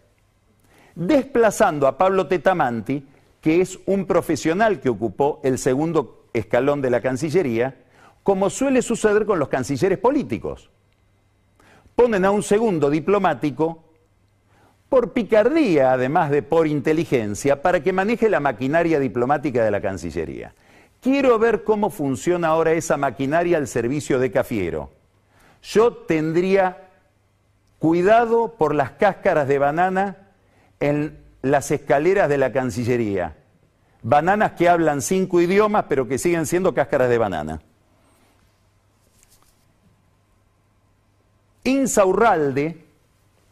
desplazando 0.94 1.86
a 1.86 1.96
Pablo 1.96 2.26
Tetamanti, 2.26 3.06
que 3.40 3.60
es 3.60 3.78
un 3.86 4.06
profesional 4.06 4.80
que 4.80 4.88
ocupó 4.88 5.40
el 5.44 5.58
segundo 5.58 6.24
escalón 6.32 6.82
de 6.82 6.90
la 6.90 7.00
Cancillería, 7.00 7.76
como 8.26 8.50
suele 8.50 8.82
suceder 8.82 9.24
con 9.24 9.38
los 9.38 9.48
cancilleres 9.48 9.98
políticos. 9.98 10.68
Ponen 11.94 12.24
a 12.24 12.32
un 12.32 12.42
segundo 12.42 12.90
diplomático 12.90 13.84
por 14.88 15.12
picardía, 15.12 15.92
además 15.92 16.32
de 16.32 16.42
por 16.42 16.66
inteligencia, 16.66 17.62
para 17.62 17.84
que 17.84 17.92
maneje 17.92 18.28
la 18.28 18.40
maquinaria 18.40 18.98
diplomática 18.98 19.64
de 19.64 19.70
la 19.70 19.80
Cancillería. 19.80 20.54
Quiero 21.00 21.38
ver 21.38 21.62
cómo 21.62 21.88
funciona 21.88 22.48
ahora 22.48 22.72
esa 22.72 22.96
maquinaria 22.96 23.58
al 23.58 23.68
servicio 23.68 24.18
de 24.18 24.32
Cafiero. 24.32 24.90
Yo 25.62 25.92
tendría 25.92 26.88
cuidado 27.78 28.56
por 28.58 28.74
las 28.74 28.90
cáscaras 28.90 29.46
de 29.46 29.60
banana 29.60 30.16
en 30.80 31.16
las 31.42 31.70
escaleras 31.70 32.28
de 32.28 32.38
la 32.38 32.50
Cancillería. 32.50 33.36
bananas 34.02 34.52
que 34.58 34.68
hablan 34.68 35.00
cinco 35.00 35.40
idiomas 35.40 35.84
pero 35.88 36.08
que 36.08 36.18
siguen 36.18 36.46
siendo 36.46 36.74
cáscaras 36.74 37.08
de 37.08 37.18
banana. 37.18 37.60
Insaurralde, 41.66 42.84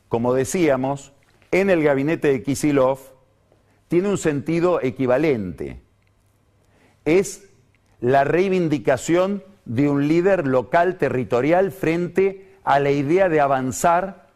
como 0.08 0.34
decíamos, 0.34 1.12
en 1.50 1.68
el 1.68 1.82
gabinete 1.82 2.28
de 2.28 2.42
Kisilov, 2.44 3.00
tiene 3.88 4.08
un 4.08 4.18
sentido 4.18 4.80
equivalente. 4.80 5.80
Es 7.04 7.48
la 8.00 8.22
reivindicación 8.22 9.42
de 9.64 9.88
un 9.88 10.06
líder 10.06 10.46
local 10.46 10.96
territorial 10.96 11.72
frente 11.72 12.52
a 12.62 12.78
la 12.78 12.92
idea 12.92 13.28
de 13.28 13.40
avanzar 13.40 14.28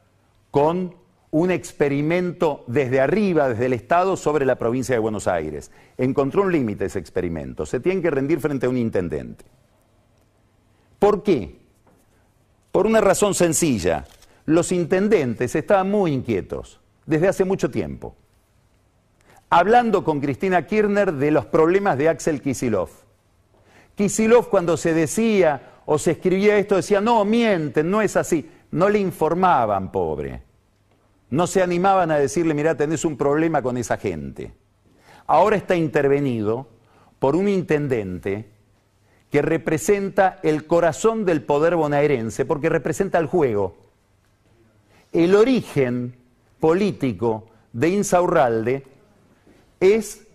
con 0.51 0.97
un 1.31 1.53
experimento 1.53 2.65
desde 2.67 3.01
arriba, 3.01 3.51
desde 3.51 3.67
el 3.67 3.75
Estado, 3.75 4.17
sobre 4.17 4.45
la 4.45 4.57
provincia 4.57 4.97
de 4.97 4.99
Buenos 4.99 5.29
Aires. 5.29 5.71
Encontró 5.97 6.43
un 6.43 6.51
límite 6.51 6.87
ese 6.87 6.99
experimento. 6.99 7.65
Se 7.65 7.79
tiene 7.79 8.03
que 8.03 8.11
rendir 8.11 8.41
frente 8.41 8.67
a 8.67 8.71
un 8.71 8.77
intendente. 8.77 9.45
¿Por 10.99 11.23
qué? 11.23 11.68
Por 12.73 12.87
una 12.87 13.01
razón 13.01 13.35
sencilla. 13.35 14.05
Los 14.45 14.73
intendentes 14.73 15.55
estaban 15.55 15.91
muy 15.91 16.13
inquietos 16.13 16.81
desde 17.07 17.29
hace 17.29 17.45
mucho 17.45 17.71
tiempo. 17.71 18.17
Hablando 19.51 20.05
con 20.05 20.21
Cristina 20.21 20.67
Kirchner 20.67 21.13
de 21.13 21.31
los 21.31 21.47
problemas 21.47 21.97
de 21.99 22.09
Axel 22.09 22.43
Kisilov. 22.43 22.91
Kisilov 23.95 24.49
cuando 24.49 24.77
se 24.77 24.93
decía 24.95 25.81
o 25.87 25.99
se 25.99 26.13
escribía 26.13 26.59
esto 26.59 26.77
decía, 26.77 27.01
no, 27.01 27.25
mienten, 27.25 27.91
no 27.91 28.03
es 28.03 28.17
así. 28.17 28.51
No 28.71 28.91
le 28.91 28.99
informaban, 28.99 29.91
pobre. 29.91 30.43
No 31.31 31.47
se 31.47 31.63
animaban 31.63 32.11
a 32.11 32.19
decirle, 32.19 32.55
mira, 32.55 32.77
tenés 32.77 33.05
un 33.05 33.17
problema 33.17 33.63
con 33.63 33.77
esa 33.77 33.97
gente. 33.97 34.53
Ahora 35.27 35.57
está 35.57 35.77
intervenido 35.77 36.69
por 37.19 37.37
un 37.37 37.49
intendente 37.49 38.51
que 39.31 39.43
representa 39.43 40.39
el 40.43 40.67
corazón 40.67 41.25
del 41.25 41.43
poder 41.43 41.77
bonaerense, 41.77 42.45
porque 42.45 42.69
representa 42.69 43.19
el 43.19 43.27
juego. 43.27 43.77
El 45.13 45.35
origen 45.35 46.15
político 46.61 47.47
de 47.73 47.89
Insaurralde 47.89 48.85
es 49.81 50.27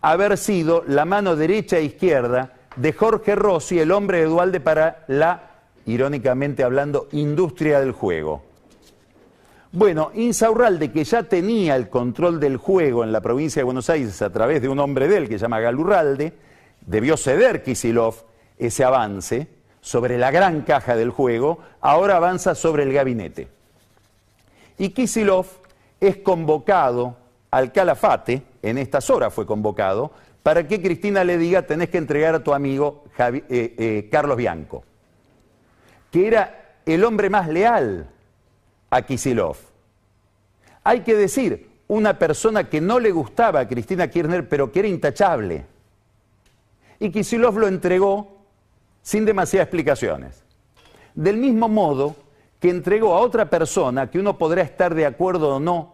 haber 0.00 0.36
sido 0.36 0.84
la 0.86 1.04
mano 1.04 1.36
derecha 1.36 1.78
e 1.78 1.84
izquierda 1.84 2.52
de 2.76 2.92
Jorge 2.92 3.34
Rossi, 3.34 3.78
el 3.78 3.92
hombre 3.92 4.18
de 4.18 4.26
Dualde 4.26 4.60
para 4.60 5.04
la, 5.08 5.50
irónicamente 5.86 6.64
hablando, 6.64 7.08
industria 7.12 7.80
del 7.80 7.92
juego. 7.92 8.42
Bueno, 9.72 10.10
Insaurralde, 10.14 10.92
que 10.92 11.04
ya 11.04 11.24
tenía 11.24 11.74
el 11.74 11.88
control 11.88 12.38
del 12.38 12.56
juego 12.58 13.02
en 13.02 13.12
la 13.12 13.20
provincia 13.20 13.60
de 13.60 13.64
Buenos 13.64 13.90
Aires 13.90 14.22
a 14.22 14.30
través 14.30 14.62
de 14.62 14.68
un 14.68 14.78
hombre 14.78 15.08
de 15.08 15.16
él 15.16 15.28
que 15.28 15.38
se 15.38 15.42
llama 15.42 15.60
Galurralde, 15.60 16.32
debió 16.86 17.16
ceder 17.16 17.62
Kisilov 17.62 18.14
ese 18.58 18.84
avance 18.84 19.48
sobre 19.80 20.18
la 20.18 20.30
gran 20.30 20.62
caja 20.62 20.96
del 20.96 21.10
juego, 21.10 21.58
ahora 21.80 22.16
avanza 22.16 22.54
sobre 22.54 22.84
el 22.84 22.92
gabinete. 22.92 23.48
Y 24.78 24.90
Kisilov 24.90 25.46
es 26.00 26.16
convocado 26.18 27.16
al 27.50 27.72
calafate, 27.72 28.42
en 28.62 28.78
estas 28.78 29.10
horas 29.10 29.32
fue 29.32 29.46
convocado, 29.46 30.10
para 30.42 30.66
que 30.66 30.82
Cristina 30.82 31.24
le 31.24 31.38
diga 31.38 31.62
tenés 31.62 31.88
que 31.88 31.98
entregar 31.98 32.34
a 32.34 32.42
tu 32.42 32.52
amigo 32.52 33.04
eh, 33.18 33.42
eh, 33.48 34.08
Carlos 34.10 34.36
Bianco, 34.36 34.84
que 36.10 36.26
era 36.26 36.76
el 36.84 37.04
hombre 37.04 37.30
más 37.30 37.48
leal 37.48 38.08
a 38.90 39.02
Kisilov. 39.02 39.56
Hay 40.82 41.00
que 41.00 41.14
decir, 41.14 41.70
una 41.88 42.18
persona 42.18 42.68
que 42.68 42.80
no 42.80 42.98
le 42.98 43.10
gustaba 43.10 43.60
a 43.60 43.68
Cristina 43.68 44.08
Kirchner, 44.08 44.48
pero 44.48 44.72
que 44.72 44.80
era 44.80 44.88
intachable. 44.88 45.66
Y 47.04 47.10
Kisilov 47.10 47.58
lo 47.58 47.68
entregó 47.68 48.46
sin 49.02 49.26
demasiadas 49.26 49.66
explicaciones. 49.66 50.42
Del 51.14 51.36
mismo 51.36 51.68
modo 51.68 52.16
que 52.58 52.70
entregó 52.70 53.14
a 53.14 53.20
otra 53.20 53.50
persona 53.50 54.10
que 54.10 54.18
uno 54.18 54.38
podrá 54.38 54.62
estar 54.62 54.94
de 54.94 55.04
acuerdo 55.04 55.56
o 55.56 55.60
no 55.60 55.92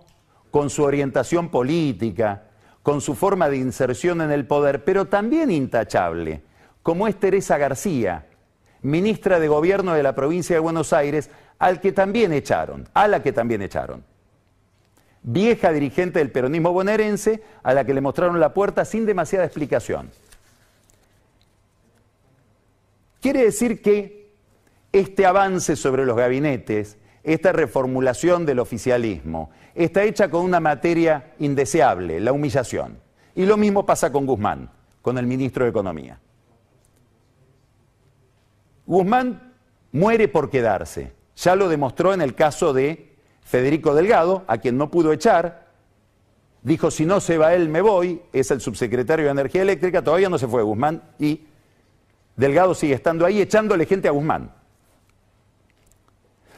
con 0.52 0.70
su 0.70 0.84
orientación 0.84 1.48
política, 1.48 2.44
con 2.84 3.00
su 3.00 3.16
forma 3.16 3.48
de 3.48 3.56
inserción 3.56 4.20
en 4.20 4.30
el 4.30 4.46
poder, 4.46 4.84
pero 4.84 5.06
también 5.06 5.50
intachable, 5.50 6.42
como 6.84 7.08
es 7.08 7.18
Teresa 7.18 7.58
García, 7.58 8.26
ministra 8.82 9.40
de 9.40 9.48
Gobierno 9.48 9.94
de 9.94 10.04
la 10.04 10.14
provincia 10.14 10.54
de 10.54 10.60
Buenos 10.60 10.92
Aires, 10.92 11.28
al 11.58 11.80
que 11.80 11.90
también 11.90 12.32
echaron, 12.32 12.88
a 12.94 13.08
la 13.08 13.20
que 13.20 13.32
también 13.32 13.62
echaron. 13.62 14.04
Vieja 15.24 15.72
dirigente 15.72 16.20
del 16.20 16.30
peronismo 16.30 16.72
bonaerense, 16.72 17.42
a 17.64 17.74
la 17.74 17.84
que 17.84 17.94
le 17.94 18.00
mostraron 18.00 18.38
la 18.38 18.54
puerta 18.54 18.84
sin 18.84 19.06
demasiada 19.06 19.44
explicación. 19.44 20.12
Quiere 23.20 23.44
decir 23.44 23.82
que 23.82 24.32
este 24.92 25.26
avance 25.26 25.76
sobre 25.76 26.04
los 26.04 26.16
gabinetes, 26.16 26.96
esta 27.22 27.52
reformulación 27.52 28.46
del 28.46 28.58
oficialismo, 28.58 29.50
está 29.74 30.04
hecha 30.04 30.30
con 30.30 30.42
una 30.42 30.58
materia 30.58 31.34
indeseable, 31.38 32.20
la 32.20 32.32
humillación. 32.32 32.98
Y 33.34 33.44
lo 33.44 33.56
mismo 33.56 33.84
pasa 33.86 34.10
con 34.10 34.26
Guzmán, 34.26 34.70
con 35.02 35.18
el 35.18 35.26
ministro 35.26 35.64
de 35.64 35.70
Economía. 35.70 36.18
Guzmán 38.86 39.54
muere 39.92 40.28
por 40.28 40.50
quedarse. 40.50 41.12
Ya 41.36 41.54
lo 41.54 41.68
demostró 41.68 42.12
en 42.12 42.22
el 42.22 42.34
caso 42.34 42.72
de 42.72 43.16
Federico 43.42 43.94
Delgado, 43.94 44.44
a 44.46 44.58
quien 44.58 44.76
no 44.76 44.90
pudo 44.90 45.12
echar. 45.12 45.68
Dijo, 46.62 46.90
si 46.90 47.06
no 47.06 47.20
se 47.20 47.38
va 47.38 47.54
él, 47.54 47.68
me 47.68 47.80
voy. 47.80 48.22
Es 48.32 48.50
el 48.50 48.60
subsecretario 48.60 49.26
de 49.26 49.30
Energía 49.30 49.62
Eléctrica. 49.62 50.02
Todavía 50.02 50.28
no 50.28 50.38
se 50.38 50.48
fue 50.48 50.62
Guzmán 50.62 51.02
y 51.18 51.46
Delgado 52.40 52.74
sigue 52.74 52.94
estando 52.94 53.26
ahí 53.26 53.42
echándole 53.42 53.84
gente 53.84 54.08
a 54.08 54.12
Guzmán. 54.12 54.50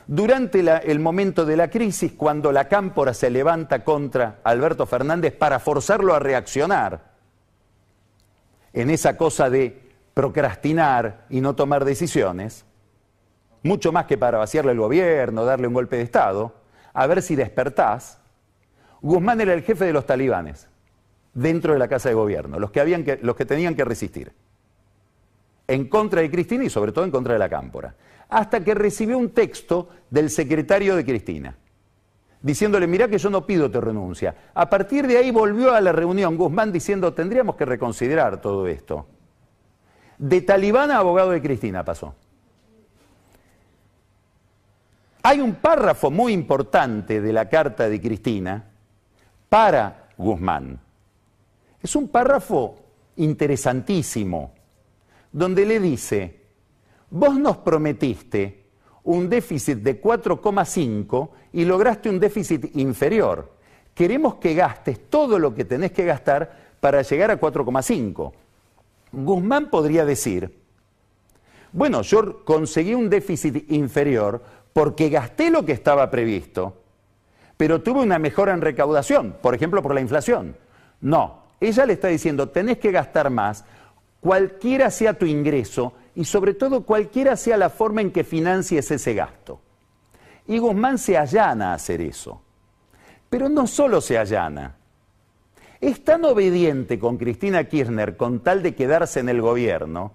Durante 0.07 0.61
el 0.61 1.01
momento 1.01 1.45
de 1.45 1.57
la 1.57 1.71
crisis, 1.71 2.13
cuando 2.13 2.53
la 2.53 2.69
cámpora 2.69 3.13
se 3.13 3.31
levanta 3.31 3.83
contra 3.83 4.39
Alberto 4.45 4.87
Fernández 4.87 5.35
para 5.35 5.59
forzarlo 5.59 6.15
a 6.15 6.21
reaccionar 6.21 7.11
en 8.73 8.91
esa 8.91 9.17
cosa 9.17 9.51
de 9.51 9.91
procrastinar 10.15 11.27
y 11.29 11.41
no 11.41 11.57
tomar 11.57 11.85
decisiones, 11.85 12.65
mucho 13.65 13.91
más 13.91 14.07
que 14.07 14.17
para 14.17 14.39
vaciarle 14.39 14.71
el 14.71 14.79
gobierno, 14.79 15.45
darle 15.45 15.67
un 15.67 15.75
golpe 15.75 15.97
de 15.97 16.03
Estado, 16.03 16.55
a 16.93 17.09
ver 17.09 17.23
si 17.23 17.35
despertás, 17.35 18.21
Guzmán 19.01 19.41
era 19.41 19.53
el 19.53 19.63
jefe 19.63 19.85
de 19.85 19.93
los 19.93 20.07
talibanes 20.07 20.69
dentro 21.35 21.73
de 21.73 21.81
la 21.81 21.89
Casa 21.89 22.09
de 22.09 22.15
Gobierno, 22.15 22.61
los 22.61 22.71
que, 22.71 23.19
los 23.21 23.35
que 23.35 23.47
tenían 23.47 23.75
que 23.75 23.85
resistir, 23.85 24.33
en 25.73 25.89
contra 25.89 26.21
de 26.21 26.31
Cristina 26.31 26.65
y 26.65 26.71
sobre 26.71 26.93
todo 26.93 27.05
en 27.05 27.11
contra 27.11 27.33
de 27.33 27.39
la 27.39 27.49
Cámpora, 27.49 27.95
hasta 28.29 28.63
que 28.63 28.75
recibió 28.75 29.17
un 29.17 29.31
texto 29.31 29.89
del 30.11 30.29
secretario 30.29 30.95
de 30.95 31.05
Cristina, 31.05 31.57
diciéndole, 32.43 32.87
mirá 32.87 33.09
que 33.09 33.17
yo 33.17 33.31
no 33.31 33.47
pido 33.47 33.71
tu 33.71 33.81
renuncia. 33.81 34.35
A 34.53 34.69
partir 34.69 35.07
de 35.07 35.17
ahí 35.17 35.31
volvió 35.31 35.75
a 35.75 35.81
la 35.81 35.93
reunión 35.93 36.37
Guzmán 36.37 36.73
diciendo, 36.73 37.15
tendríamos 37.15 37.57
que 37.57 37.65
reconsiderar 37.65 38.41
todo 38.41 38.67
esto. 38.67 39.07
De 40.19 40.43
talibán 40.43 40.91
a 40.91 40.99
abogado 40.99 41.31
de 41.31 41.41
Cristina 41.41 41.83
pasó. 41.83 42.15
Hay 45.23 45.41
un 45.41 45.55
párrafo 45.55 46.11
muy 46.11 46.35
importante 46.35 47.23
de 47.23 47.33
la 47.33 47.49
carta 47.49 47.89
de 47.89 47.99
Cristina 47.99 48.65
para 49.49 50.09
Guzmán. 50.19 50.79
Es 51.81 51.97
un 51.97 52.09
párrafo 52.09 52.77
interesantísimo, 53.17 54.53
donde 55.33 55.67
le 55.67 55.81
dice, 55.81 56.41
vos 57.11 57.35
nos 57.35 57.59
prometiste 57.59 58.63
un 59.05 59.29
déficit 59.29 59.79
de 59.79 60.01
4,5 60.01 61.31
y 61.53 61.65
lograste 61.65 62.09
un 62.09 62.21
déficit 62.21 62.77
inferior. 62.77 63.53
Queremos 63.95 64.37
que 64.37 64.55
gastes 64.55 65.11
todo 65.11 65.39
lo 65.39 65.55
que 65.55 65.65
tenés 65.65 65.93
que 65.93 66.05
gastar 66.05 66.75
para 66.81 67.03
llegar 67.03 67.31
a 67.31 67.41
4,5. 67.41 68.33
Guzmán 69.13 69.71
podría 69.71 70.05
decir, 70.05 70.63
bueno, 71.73 72.03
yo 72.03 72.45
conseguí 72.45 72.95
un 72.95 73.09
déficit 73.11 73.71
inferior 73.71 74.43
porque 74.73 75.09
gasté 75.09 75.51
lo 75.51 75.65
que 75.65 75.73
estaba 75.73 76.11
previsto, 76.11 76.83
pero 77.57 77.83
tuve 77.83 78.01
una 78.01 78.19
mejora 78.19 78.53
en 78.53 78.61
recaudación, 78.61 79.37
por 79.43 79.55
ejemplo, 79.55 79.83
por 79.83 79.95
la 79.95 80.01
inflación. 80.01 80.57
No, 81.01 81.43
ella 81.61 81.87
le 81.87 81.95
está 81.95 82.09
diciendo, 82.09 82.49
tenés 82.49 82.79
que 82.79 82.91
gastar 82.91 83.31
más, 83.31 83.65
cualquiera 84.23 84.91
sea 84.91 85.19
tu 85.19 85.27
ingreso 85.27 85.95
y 86.15 86.25
sobre 86.25 86.55
todo 86.55 86.85
cualquiera 86.85 87.37
sea 87.37 87.57
la 87.57 87.71
forma 87.71 88.01
en 88.01 88.13
que 88.13 88.23
financies 88.23 88.91
ese 88.91 89.15
gasto. 89.15 89.61
Y 90.47 90.59
Guzmán 90.59 90.99
se 90.99 91.19
allana 91.19 91.73
a 91.73 91.75
hacer 91.75 92.01
eso. 92.01 92.41
Pero 93.29 93.49
no 93.49 93.67
solo 93.67 94.01
se 94.01 94.19
allana, 94.19 94.77
es 95.81 96.05
tan 96.05 96.25
obediente 96.25 97.01
con 97.01 97.17
Cristina 97.17 97.65
Kirchner 97.65 98.17
con 98.17 98.41
tal 98.41 98.63
de 98.63 98.77
quedarse 98.77 99.19
en 99.19 99.29
el 99.29 99.41
gobierno, 99.41 100.13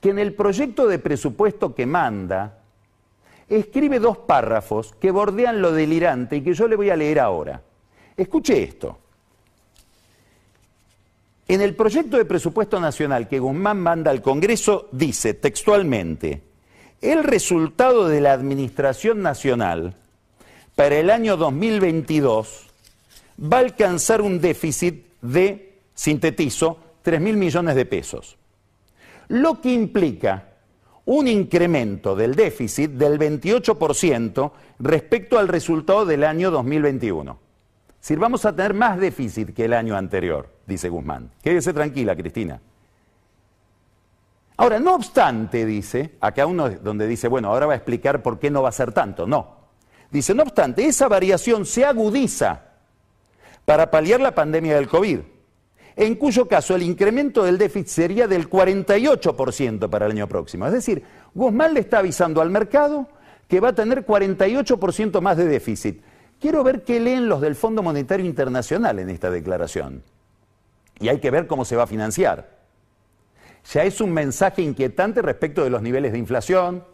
que 0.00 0.10
en 0.10 0.18
el 0.18 0.34
proyecto 0.34 0.86
de 0.86 0.98
presupuesto 0.98 1.74
que 1.74 1.84
manda, 1.84 2.60
escribe 3.48 3.98
dos 3.98 4.16
párrafos 4.16 4.94
que 4.98 5.10
bordean 5.10 5.60
lo 5.60 5.72
delirante 5.72 6.36
y 6.36 6.42
que 6.42 6.54
yo 6.54 6.66
le 6.66 6.76
voy 6.76 6.88
a 6.88 6.96
leer 6.96 7.20
ahora. 7.20 7.60
Escuche 8.16 8.62
esto. 8.62 8.98
En 11.46 11.60
el 11.60 11.74
proyecto 11.74 12.16
de 12.16 12.24
presupuesto 12.24 12.80
nacional 12.80 13.28
que 13.28 13.38
Guzmán 13.38 13.78
manda 13.78 14.10
al 14.10 14.22
Congreso 14.22 14.88
dice 14.92 15.34
textualmente, 15.34 16.42
el 17.02 17.22
resultado 17.22 18.08
de 18.08 18.22
la 18.22 18.32
Administración 18.32 19.20
Nacional 19.20 19.94
para 20.74 20.96
el 20.96 21.10
año 21.10 21.36
2022 21.36 22.66
va 23.40 23.58
a 23.58 23.60
alcanzar 23.60 24.22
un 24.22 24.40
déficit 24.40 25.04
de, 25.20 25.74
sintetizo, 25.94 26.78
3 27.02 27.20
mil 27.20 27.36
millones 27.36 27.74
de 27.74 27.84
pesos. 27.84 28.38
Lo 29.28 29.60
que 29.60 29.72
implica 29.72 30.48
un 31.04 31.28
incremento 31.28 32.16
del 32.16 32.34
déficit 32.34 32.92
del 32.92 33.18
28% 33.18 34.52
respecto 34.78 35.38
al 35.38 35.48
resultado 35.48 36.06
del 36.06 36.24
año 36.24 36.50
2021. 36.50 37.38
Si 38.00 38.16
vamos 38.16 38.46
a 38.46 38.56
tener 38.56 38.72
más 38.72 38.98
déficit 38.98 39.54
que 39.54 39.66
el 39.66 39.74
año 39.74 39.96
anterior, 39.96 40.53
dice 40.66 40.88
Guzmán. 40.88 41.30
Quédese 41.42 41.72
tranquila, 41.72 42.16
Cristina. 42.16 42.60
Ahora, 44.56 44.78
no 44.78 44.94
obstante, 44.94 45.66
dice, 45.66 46.12
acá 46.20 46.46
uno 46.46 46.70
donde 46.70 47.08
dice, 47.08 47.26
bueno, 47.26 47.48
ahora 47.48 47.66
va 47.66 47.72
a 47.72 47.76
explicar 47.76 48.22
por 48.22 48.38
qué 48.38 48.50
no 48.50 48.62
va 48.62 48.68
a 48.68 48.72
ser 48.72 48.92
tanto. 48.92 49.26
No. 49.26 49.64
Dice, 50.10 50.32
no 50.34 50.44
obstante, 50.44 50.86
esa 50.86 51.08
variación 51.08 51.66
se 51.66 51.84
agudiza 51.84 52.62
para 53.64 53.90
paliar 53.90 54.20
la 54.20 54.34
pandemia 54.34 54.76
del 54.76 54.88
COVID, 54.88 55.20
en 55.96 56.14
cuyo 56.14 56.46
caso 56.46 56.76
el 56.76 56.82
incremento 56.82 57.42
del 57.42 57.58
déficit 57.58 57.88
sería 57.88 58.28
del 58.28 58.48
48% 58.48 59.88
para 59.90 60.06
el 60.06 60.12
año 60.12 60.28
próximo. 60.28 60.66
Es 60.66 60.72
decir, 60.72 61.02
Guzmán 61.34 61.74
le 61.74 61.80
está 61.80 61.98
avisando 61.98 62.40
al 62.40 62.50
mercado 62.50 63.08
que 63.48 63.58
va 63.58 63.70
a 63.70 63.74
tener 63.74 64.06
48% 64.06 65.20
más 65.20 65.36
de 65.36 65.46
déficit. 65.46 66.00
Quiero 66.40 66.62
ver 66.62 66.84
qué 66.84 67.00
leen 67.00 67.28
los 67.28 67.40
del 67.40 67.56
Fondo 67.56 67.82
Monetario 67.82 68.26
Internacional 68.26 68.98
en 69.00 69.10
esta 69.10 69.30
declaración. 69.30 70.02
Y 71.00 71.08
hay 71.08 71.18
que 71.18 71.30
ver 71.30 71.46
cómo 71.46 71.64
se 71.64 71.76
va 71.76 71.84
a 71.84 71.86
financiar. 71.86 72.58
Ya 73.72 73.84
es 73.84 74.00
un 74.00 74.12
mensaje 74.12 74.62
inquietante 74.62 75.22
respecto 75.22 75.64
de 75.64 75.70
los 75.70 75.82
niveles 75.82 76.12
de 76.12 76.18
inflación, 76.18 76.84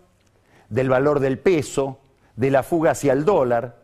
del 0.69 0.89
valor 0.89 1.21
del 1.21 1.39
peso, 1.39 1.99
de 2.37 2.51
la 2.51 2.63
fuga 2.63 2.93
hacia 2.93 3.13
el 3.13 3.25
dólar. 3.25 3.81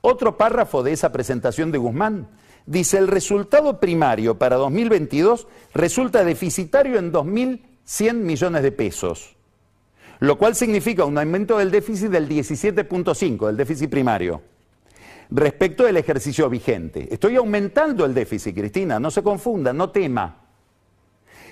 Otro 0.00 0.36
párrafo 0.36 0.82
de 0.82 0.92
esa 0.92 1.12
presentación 1.12 1.70
de 1.72 1.78
Guzmán 1.78 2.28
dice, 2.66 2.98
el 2.98 3.08
resultado 3.08 3.80
primario 3.80 4.38
para 4.38 4.56
2022 4.56 5.46
resulta 5.72 6.24
deficitario 6.24 6.98
en 6.98 7.12
2.100 7.12 8.14
millones 8.14 8.62
de 8.62 8.72
pesos 8.72 9.34
lo 10.20 10.38
cual 10.38 10.54
significa 10.54 11.04
un 11.04 11.18
aumento 11.18 11.58
del 11.58 11.70
déficit 11.70 12.08
del 12.08 12.28
17.5, 12.28 13.46
del 13.46 13.56
déficit 13.56 13.90
primario, 13.90 14.42
respecto 15.30 15.84
del 15.84 15.96
ejercicio 15.96 16.48
vigente. 16.48 17.08
Estoy 17.12 17.36
aumentando 17.36 18.04
el 18.04 18.14
déficit, 18.14 18.56
Cristina, 18.56 18.98
no 19.00 19.10
se 19.10 19.22
confunda, 19.22 19.72
no 19.72 19.90
tema. 19.90 20.40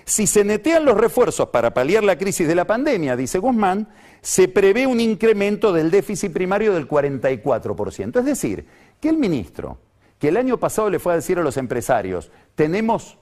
Si 0.05 0.27
se 0.27 0.45
netean 0.45 0.85
los 0.85 0.97
refuerzos 0.97 1.49
para 1.49 1.73
paliar 1.73 2.03
la 2.03 2.19
crisis 2.19 2.49
de 2.49 2.55
la 2.55 2.67
pandemia, 2.67 3.17
dice 3.17 3.39
Guzmán, 3.39 3.89
se 4.21 4.49
prevé 4.49 4.87
un 4.87 5.01
incremento 5.01 5.73
del 5.73 5.91
déficit 5.91 6.33
primario 6.33 6.75
del 6.75 6.89
44%. 6.89 8.19
Es 8.19 8.25
decir, 8.25 8.67
que 9.01 9.09
el 9.09 9.17
ministro, 9.17 9.79
que 10.19 10.29
el 10.29 10.37
año 10.37 10.59
pasado 10.59 10.91
le 10.91 10.99
fue 10.99 11.13
a 11.13 11.17
decir 11.17 11.39
a 11.39 11.43
los 11.43 11.57
empresarios, 11.57 12.31
tenemos 12.55 13.19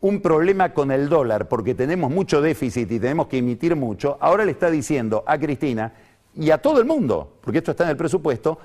un 0.00 0.20
problema 0.20 0.74
con 0.74 0.90
el 0.90 1.08
dólar 1.08 1.48
porque 1.48 1.74
tenemos 1.74 2.10
mucho 2.10 2.42
déficit 2.42 2.90
y 2.92 3.00
tenemos 3.00 3.26
que 3.26 3.38
emitir 3.38 3.74
mucho, 3.74 4.18
ahora 4.20 4.44
le 4.44 4.52
está 4.52 4.70
diciendo 4.70 5.24
a 5.26 5.38
Cristina 5.38 5.92
y 6.36 6.50
a 6.50 6.58
todo 6.58 6.78
el 6.78 6.84
mundo, 6.84 7.38
porque 7.40 7.58
esto 7.58 7.70
está 7.70 7.84
en 7.84 7.90
el 7.90 7.96
presupuesto, 7.96 8.58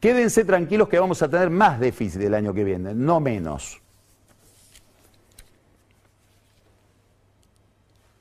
quédense 0.00 0.44
tranquilos 0.44 0.88
que 0.88 0.98
vamos 0.98 1.22
a 1.22 1.28
tener 1.28 1.50
más 1.50 1.80
déficit 1.80 2.22
el 2.22 2.34
año 2.34 2.54
que 2.54 2.64
viene, 2.64 2.94
no 2.94 3.20
menos. 3.20 3.80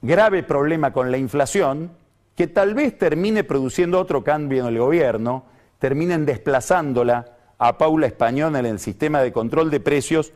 Grave 0.02 0.44
problema 0.44 0.94
con 0.94 1.12
la 1.12 1.18
inflación, 1.18 1.92
que 2.36 2.48
tal 2.48 2.76
vez 2.76 2.98
termine 2.98 3.44
produciendo 3.44 4.00
otro 4.00 4.24
cambio 4.24 4.62
en 4.62 4.74
el 4.74 4.80
gobierno, 4.80 5.46
terminen 5.80 6.26
desplazándola 6.26 7.38
a 7.58 7.78
Paula 7.78 8.08
Español 8.08 8.56
en 8.56 8.66
el 8.66 8.80
sistema 8.80 9.22
de 9.22 9.32
control 9.32 9.72
de 9.72 9.80
precios 9.80 10.34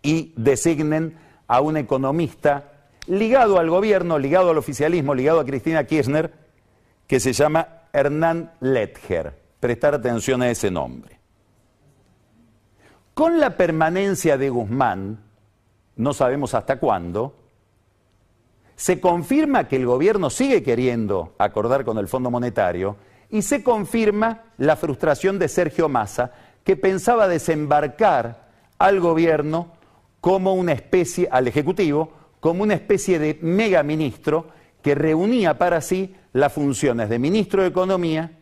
y 0.00 0.32
designen 0.36 1.18
a 1.48 1.60
un 1.60 1.76
economista 1.76 2.72
ligado 3.08 3.58
al 3.58 3.68
gobierno, 3.70 4.18
ligado 4.18 4.50
al 4.50 4.58
oficialismo, 4.58 5.14
ligado 5.14 5.40
a 5.40 5.44
Cristina 5.44 5.84
Kirchner, 5.84 6.32
que 7.06 7.20
se 7.20 7.32
llama 7.32 7.82
Hernán 7.92 8.52
Letger. 8.60 9.37
Prestar 9.60 9.94
atención 9.94 10.42
a 10.42 10.50
ese 10.50 10.70
nombre. 10.70 11.18
Con 13.14 13.40
la 13.40 13.56
permanencia 13.56 14.38
de 14.38 14.48
Guzmán, 14.48 15.18
no 15.96 16.14
sabemos 16.14 16.54
hasta 16.54 16.78
cuándo, 16.78 17.34
se 18.76 19.00
confirma 19.00 19.66
que 19.66 19.74
el 19.74 19.86
gobierno 19.86 20.30
sigue 20.30 20.62
queriendo 20.62 21.34
acordar 21.38 21.84
con 21.84 21.98
el 21.98 22.06
Fondo 22.06 22.30
Monetario 22.30 22.96
y 23.28 23.42
se 23.42 23.64
confirma 23.64 24.44
la 24.56 24.76
frustración 24.76 25.40
de 25.40 25.48
Sergio 25.48 25.88
Massa, 25.88 26.30
que 26.62 26.76
pensaba 26.76 27.26
desembarcar 27.26 28.46
al 28.78 29.00
gobierno 29.00 29.72
como 30.20 30.54
una 30.54 30.72
especie, 30.72 31.28
al 31.30 31.48
Ejecutivo, 31.48 32.12
como 32.38 32.62
una 32.62 32.74
especie 32.74 33.18
de 33.18 33.38
megaministro 33.42 34.46
que 34.80 34.94
reunía 34.94 35.58
para 35.58 35.80
sí 35.80 36.14
las 36.32 36.52
funciones 36.52 37.08
de 37.08 37.18
ministro 37.18 37.62
de 37.62 37.68
Economía, 37.68 38.37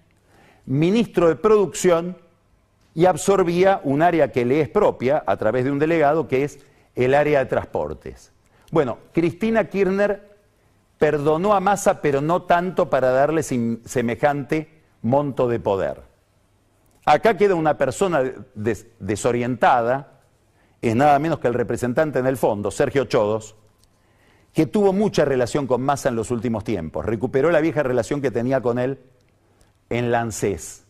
ministro 0.67 1.29
de 1.29 1.37
Producción 1.37 2.17
y 2.95 3.07
absorbía 3.07 3.81
un 3.85 4.03
área 4.03 4.33
que 4.33 4.45
le 4.45 4.61
es 4.61 4.69
propia 4.69 5.23
a 5.27 5.37
través 5.37 5.65
de 5.65 5.71
un 5.71 5.79
delegado 5.79 6.29
que 6.29 6.45
es 6.45 6.59
el 6.95 7.15
área 7.15 7.41
de 7.41 7.47
transportes. 7.47 8.33
Bueno, 8.71 8.99
Cristina 9.13 9.69
Kirchner 9.69 10.37
perdonó 10.99 11.55
a 11.55 11.61
Massa, 11.61 12.01
pero 12.01 12.21
no 12.21 12.43
tanto 12.43 12.91
para 12.91 13.11
darle 13.11 13.43
semejante 13.43 14.83
monto 15.03 15.47
de 15.47 15.61
poder. 15.61 16.03
Acá 17.05 17.37
queda 17.37 17.55
una 17.55 17.79
persona 17.79 18.23
desorientada, 18.99 20.21
es 20.83 20.97
nada 20.97 21.19
menos 21.19 21.39
que 21.39 21.49
el 21.49 21.55
representante 21.55 22.19
en 22.19 22.27
el 22.27 22.37
fondo, 22.37 22.71
Sergio 22.71 23.05
Chodos, 23.05 23.55
que 24.53 24.67
tuvo 24.67 24.93
mucha 24.93 25.25
relación 25.25 25.67
con 25.67 25.83
Massa 25.83 26.09
en 26.09 26.17
los 26.17 26.31
últimos 26.31 26.65
tiempos. 26.65 27.05
Recuperó 27.05 27.51
la 27.51 27.61
vieja 27.61 27.83
relación 27.83 28.23
que 28.23 28.31
tenía 28.31 28.61
con 28.63 28.79
él 28.79 28.99
en 29.91 30.11
Lancés. 30.11 30.85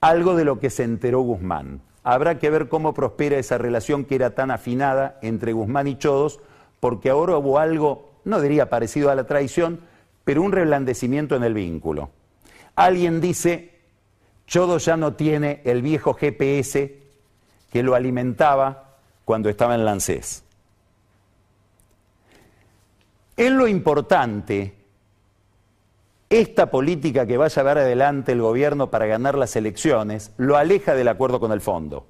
Algo 0.00 0.34
de 0.34 0.44
lo 0.44 0.58
que 0.58 0.70
se 0.70 0.84
enteró 0.84 1.20
Guzmán. 1.20 1.82
Habrá 2.02 2.38
que 2.38 2.50
ver 2.50 2.68
cómo 2.68 2.94
prospera 2.94 3.38
esa 3.38 3.58
relación 3.58 4.04
que 4.04 4.14
era 4.14 4.34
tan 4.34 4.50
afinada 4.50 5.18
entre 5.22 5.52
Guzmán 5.52 5.86
y 5.86 5.98
Chodos, 5.98 6.40
porque 6.80 7.10
ahora 7.10 7.36
hubo 7.36 7.58
algo, 7.58 8.12
no 8.24 8.40
diría 8.40 8.70
parecido 8.70 9.10
a 9.10 9.14
la 9.14 9.24
traición, 9.24 9.80
pero 10.24 10.42
un 10.42 10.52
reblandecimiento 10.52 11.36
en 11.36 11.44
el 11.44 11.54
vínculo. 11.54 12.10
Alguien 12.76 13.20
dice, 13.20 13.78
Chodos 14.46 14.86
ya 14.86 14.96
no 14.96 15.14
tiene 15.14 15.60
el 15.64 15.82
viejo 15.82 16.14
GPS 16.14 16.98
que 17.70 17.82
lo 17.82 17.94
alimentaba 17.94 18.96
cuando 19.24 19.48
estaba 19.48 19.74
en 19.74 19.84
Lancés. 19.84 20.42
Es 23.36 23.52
lo 23.52 23.68
importante, 23.68 24.74
esta 26.30 26.70
política 26.70 27.26
que 27.26 27.36
va 27.36 27.46
a 27.46 27.48
llevar 27.48 27.78
adelante 27.78 28.32
el 28.32 28.40
gobierno 28.40 28.90
para 28.90 29.06
ganar 29.06 29.36
las 29.36 29.56
elecciones 29.56 30.32
lo 30.36 30.56
aleja 30.56 30.94
del 30.94 31.08
acuerdo 31.08 31.40
con 31.40 31.52
el 31.52 31.60
fondo. 31.60 32.06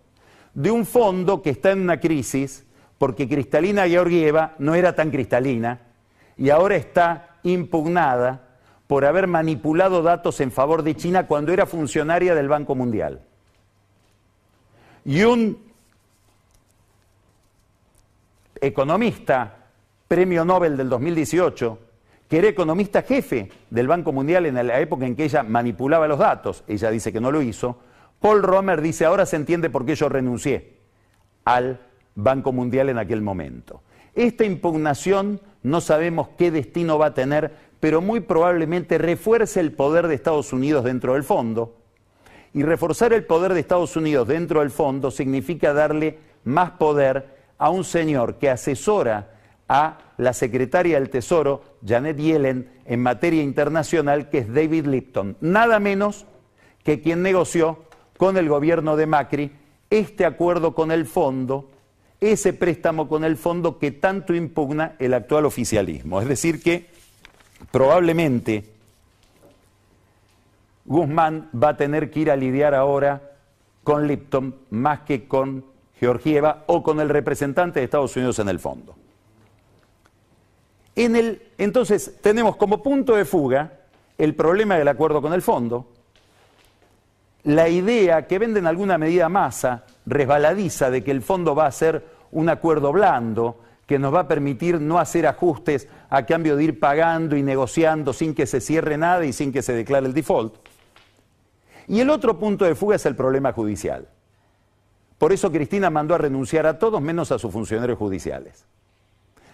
De 0.54 0.70
un 0.70 0.86
fondo 0.86 1.42
que 1.42 1.50
está 1.50 1.72
en 1.72 1.80
una 1.80 1.98
crisis 1.98 2.66
porque 2.98 3.28
Cristalina 3.28 3.88
Georgieva 3.88 4.54
no 4.58 4.74
era 4.74 4.94
tan 4.94 5.10
cristalina 5.10 5.80
y 6.36 6.50
ahora 6.50 6.76
está 6.76 7.38
impugnada 7.42 8.48
por 8.86 9.04
haber 9.04 9.26
manipulado 9.26 10.02
datos 10.02 10.40
en 10.40 10.52
favor 10.52 10.82
de 10.82 10.96
China 10.96 11.26
cuando 11.26 11.52
era 11.52 11.64
funcionaria 11.64 12.34
del 12.34 12.48
Banco 12.48 12.74
Mundial 12.74 13.22
y 15.04 15.22
un 15.22 15.58
economista, 18.60 19.56
premio 20.06 20.44
Nobel 20.44 20.76
del 20.76 20.88
2018, 20.88 21.78
que 22.30 22.38
era 22.38 22.46
economista 22.46 23.02
jefe 23.02 23.50
del 23.70 23.88
Banco 23.88 24.12
Mundial 24.12 24.46
en 24.46 24.54
la 24.54 24.78
época 24.78 25.04
en 25.04 25.16
que 25.16 25.24
ella 25.24 25.42
manipulaba 25.42 26.06
los 26.06 26.20
datos, 26.20 26.62
ella 26.68 26.88
dice 26.88 27.12
que 27.12 27.20
no 27.20 27.32
lo 27.32 27.42
hizo, 27.42 27.80
Paul 28.20 28.44
Romer 28.44 28.80
dice, 28.80 29.04
ahora 29.04 29.26
se 29.26 29.34
entiende 29.34 29.68
por 29.68 29.84
qué 29.84 29.96
yo 29.96 30.08
renuncié 30.08 30.78
al 31.44 31.80
Banco 32.14 32.52
Mundial 32.52 32.88
en 32.88 32.98
aquel 32.98 33.20
momento. 33.20 33.82
Esta 34.14 34.44
impugnación 34.44 35.40
no 35.64 35.80
sabemos 35.80 36.28
qué 36.38 36.52
destino 36.52 36.98
va 36.98 37.06
a 37.06 37.14
tener, 37.14 37.52
pero 37.80 38.00
muy 38.00 38.20
probablemente 38.20 38.96
refuerce 38.96 39.58
el 39.58 39.72
poder 39.72 40.06
de 40.06 40.14
Estados 40.14 40.52
Unidos 40.52 40.84
dentro 40.84 41.14
del 41.14 41.24
fondo, 41.24 41.78
y 42.54 42.62
reforzar 42.62 43.12
el 43.12 43.24
poder 43.24 43.54
de 43.54 43.60
Estados 43.60 43.96
Unidos 43.96 44.28
dentro 44.28 44.60
del 44.60 44.70
fondo 44.70 45.10
significa 45.10 45.72
darle 45.72 46.18
más 46.44 46.70
poder 46.72 47.38
a 47.58 47.70
un 47.70 47.82
señor 47.82 48.36
que 48.36 48.50
asesora 48.50 49.39
a 49.72 49.98
la 50.18 50.32
secretaria 50.32 50.98
del 50.98 51.10
Tesoro, 51.10 51.62
Janet 51.86 52.16
Yellen, 52.16 52.68
en 52.84 53.00
materia 53.00 53.40
internacional, 53.40 54.28
que 54.28 54.38
es 54.38 54.52
David 54.52 54.86
Lipton. 54.86 55.36
Nada 55.40 55.78
menos 55.78 56.26
que 56.82 57.00
quien 57.00 57.22
negoció 57.22 57.84
con 58.18 58.36
el 58.36 58.48
gobierno 58.48 58.96
de 58.96 59.06
Macri 59.06 59.52
este 59.88 60.26
acuerdo 60.26 60.74
con 60.74 60.90
el 60.90 61.06
fondo 61.06 61.70
ese 62.20 62.52
préstamo 62.52 63.08
con 63.08 63.24
el 63.24 63.36
fondo 63.36 63.78
que 63.78 63.92
tanto 63.92 64.34
impugna 64.34 64.94
el 64.98 65.14
actual 65.14 65.46
oficialismo. 65.46 66.20
Es 66.20 66.28
decir, 66.28 66.62
que 66.62 66.86
probablemente 67.70 68.64
Guzmán 70.84 71.48
va 71.54 71.70
a 71.70 71.76
tener 71.76 72.10
que 72.10 72.20
ir 72.20 72.30
a 72.30 72.36
lidiar 72.36 72.74
ahora 72.74 73.22
con 73.84 74.06
Lipton 74.06 74.54
más 74.70 75.00
que 75.00 75.26
con 75.26 75.64
Georgieva 75.98 76.64
o 76.66 76.82
con 76.82 77.00
el 77.00 77.08
representante 77.08 77.80
de 77.80 77.84
Estados 77.84 78.14
Unidos 78.16 78.38
en 78.38 78.48
el 78.48 78.58
fondo. 78.58 78.96
En 80.96 81.16
el, 81.16 81.42
entonces, 81.58 82.16
tenemos 82.20 82.56
como 82.56 82.82
punto 82.82 83.16
de 83.16 83.24
fuga 83.24 83.72
el 84.18 84.34
problema 84.34 84.76
del 84.76 84.88
acuerdo 84.88 85.22
con 85.22 85.32
el 85.32 85.42
fondo, 85.42 85.88
la 87.44 87.68
idea 87.68 88.26
que 88.26 88.38
vende 88.38 88.60
en 88.60 88.66
alguna 88.66 88.98
medida 88.98 89.28
masa 89.28 89.84
resbaladiza 90.04 90.90
de 90.90 91.02
que 91.02 91.10
el 91.10 91.22
fondo 91.22 91.54
va 91.54 91.66
a 91.66 91.72
ser 91.72 92.04
un 92.32 92.48
acuerdo 92.48 92.92
blando, 92.92 93.60
que 93.86 93.98
nos 93.98 94.14
va 94.14 94.20
a 94.20 94.28
permitir 94.28 94.80
no 94.80 94.98
hacer 94.98 95.26
ajustes 95.26 95.88
a 96.10 96.26
cambio 96.26 96.56
de 96.56 96.64
ir 96.64 96.78
pagando 96.78 97.36
y 97.36 97.42
negociando 97.42 98.12
sin 98.12 98.34
que 98.34 98.46
se 98.46 98.60
cierre 98.60 98.98
nada 98.98 99.24
y 99.24 99.32
sin 99.32 99.52
que 99.52 99.62
se 99.62 99.72
declare 99.72 100.06
el 100.06 100.14
default. 100.14 100.54
Y 101.88 102.00
el 102.00 102.10
otro 102.10 102.38
punto 102.38 102.64
de 102.64 102.74
fuga 102.74 102.96
es 102.96 103.06
el 103.06 103.16
problema 103.16 103.52
judicial. 103.52 104.06
Por 105.18 105.32
eso 105.32 105.50
Cristina 105.50 105.90
mandó 105.90 106.14
a 106.14 106.18
renunciar 106.18 106.66
a 106.66 106.78
todos 106.78 107.00
menos 107.00 107.32
a 107.32 107.38
sus 107.38 107.52
funcionarios 107.52 107.98
judiciales. 107.98 108.64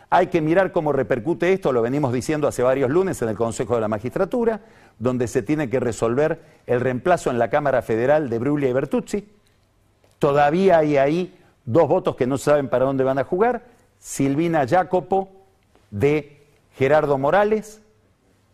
Hay 0.08 0.28
que 0.28 0.40
mirar 0.40 0.70
cómo 0.70 0.92
repercute 0.92 1.52
esto, 1.52 1.72
lo 1.72 1.82
venimos 1.82 2.12
diciendo 2.12 2.46
hace 2.46 2.62
varios 2.62 2.90
lunes 2.90 3.20
en 3.22 3.28
el 3.28 3.36
Consejo 3.36 3.74
de 3.74 3.80
la 3.80 3.88
Magistratura, 3.88 4.60
donde 4.98 5.26
se 5.26 5.42
tiene 5.42 5.68
que 5.68 5.80
resolver 5.80 6.40
el 6.66 6.80
reemplazo 6.80 7.30
en 7.30 7.38
la 7.38 7.50
Cámara 7.50 7.82
Federal 7.82 8.30
de 8.30 8.38
Bruglia 8.38 8.68
y 8.68 8.72
Bertucci. 8.72 9.28
Todavía 10.18 10.78
hay 10.78 10.96
ahí 10.96 11.36
dos 11.64 11.88
votos 11.88 12.14
que 12.16 12.26
no 12.26 12.38
saben 12.38 12.68
para 12.68 12.84
dónde 12.84 13.04
van 13.04 13.18
a 13.18 13.24
jugar. 13.24 13.64
Silvina 13.98 14.66
Jacopo 14.66 15.28
de 15.90 16.46
Gerardo 16.76 17.18
Morales, 17.18 17.82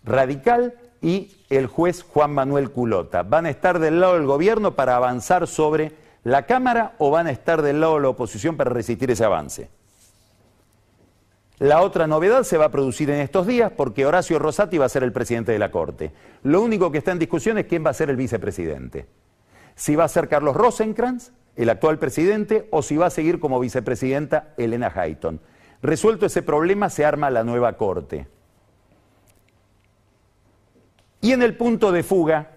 radical, 0.04 0.74
y 1.02 1.32
el 1.50 1.66
juez 1.66 2.04
Juan 2.04 2.32
Manuel 2.32 2.70
Culota. 2.70 3.24
¿Van 3.24 3.44
a 3.44 3.50
estar 3.50 3.80
del 3.80 4.00
lado 4.00 4.14
del 4.14 4.24
gobierno 4.24 4.74
para 4.74 4.96
avanzar 4.96 5.48
sobre 5.48 5.92
la 6.22 6.46
Cámara 6.46 6.94
o 6.98 7.10
van 7.10 7.26
a 7.26 7.32
estar 7.32 7.60
del 7.60 7.80
lado 7.80 7.96
de 7.96 8.02
la 8.02 8.08
oposición 8.08 8.56
para 8.56 8.70
resistir 8.70 9.10
ese 9.10 9.24
avance? 9.24 9.68
La 11.62 11.80
otra 11.82 12.08
novedad 12.08 12.42
se 12.42 12.58
va 12.58 12.64
a 12.64 12.70
producir 12.72 13.08
en 13.10 13.20
estos 13.20 13.46
días 13.46 13.70
porque 13.70 14.04
Horacio 14.04 14.40
Rosati 14.40 14.78
va 14.78 14.86
a 14.86 14.88
ser 14.88 15.04
el 15.04 15.12
presidente 15.12 15.52
de 15.52 15.60
la 15.60 15.70
Corte. 15.70 16.10
Lo 16.42 16.60
único 16.60 16.90
que 16.90 16.98
está 16.98 17.12
en 17.12 17.20
discusión 17.20 17.56
es 17.56 17.66
quién 17.66 17.86
va 17.86 17.90
a 17.90 17.94
ser 17.94 18.10
el 18.10 18.16
vicepresidente. 18.16 19.06
Si 19.76 19.94
va 19.94 20.02
a 20.02 20.08
ser 20.08 20.26
Carlos 20.26 20.56
Rosenkrantz, 20.56 21.30
el 21.54 21.70
actual 21.70 22.00
presidente, 22.00 22.66
o 22.72 22.82
si 22.82 22.96
va 22.96 23.06
a 23.06 23.10
seguir 23.10 23.38
como 23.38 23.60
vicepresidenta 23.60 24.54
Elena 24.56 24.92
Hayton. 24.92 25.40
Resuelto 25.82 26.26
ese 26.26 26.42
problema, 26.42 26.90
se 26.90 27.04
arma 27.04 27.30
la 27.30 27.44
nueva 27.44 27.76
Corte. 27.76 28.26
Y 31.20 31.30
en 31.30 31.42
el 31.42 31.56
punto 31.56 31.92
de 31.92 32.02
fuga 32.02 32.56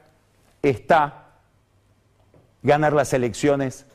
está 0.63 1.27
ganar 2.63 2.93
las 2.93 3.13
elecciones 3.13 3.85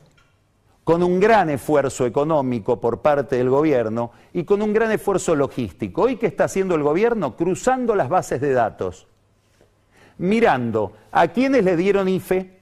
con 0.91 1.03
un 1.03 1.21
gran 1.21 1.49
esfuerzo 1.49 2.05
económico 2.05 2.81
por 2.81 2.99
parte 2.99 3.37
del 3.37 3.49
gobierno 3.49 4.11
y 4.33 4.43
con 4.43 4.61
un 4.61 4.73
gran 4.73 4.91
esfuerzo 4.91 5.35
logístico. 5.35 6.01
¿Hoy 6.01 6.17
qué 6.17 6.25
está 6.25 6.43
haciendo 6.43 6.75
el 6.75 6.83
gobierno? 6.83 7.37
Cruzando 7.37 7.95
las 7.95 8.09
bases 8.09 8.41
de 8.41 8.51
datos, 8.51 9.07
mirando 10.17 10.91
a 11.13 11.29
quienes 11.29 11.63
le 11.63 11.77
dieron 11.77 12.09
IFE, 12.09 12.59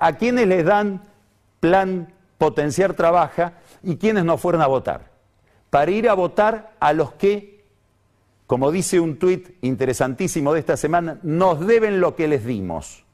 a 0.00 0.14
quienes 0.14 0.48
les 0.48 0.64
dan 0.64 1.02
plan 1.60 2.12
potenciar 2.38 2.94
trabaja 2.94 3.52
y 3.84 3.94
quienes 3.98 4.24
no 4.24 4.36
fueron 4.36 4.62
a 4.62 4.66
votar, 4.66 5.12
para 5.70 5.92
ir 5.92 6.08
a 6.08 6.14
votar 6.14 6.72
a 6.80 6.92
los 6.92 7.12
que, 7.12 7.66
como 8.48 8.72
dice 8.72 8.98
un 8.98 9.16
tuit 9.16 9.48
interesantísimo 9.60 10.54
de 10.54 10.58
esta 10.58 10.76
semana, 10.76 11.20
nos 11.22 11.64
deben 11.64 12.00
lo 12.00 12.16
que 12.16 12.26
les 12.26 12.44
dimos, 12.44 13.04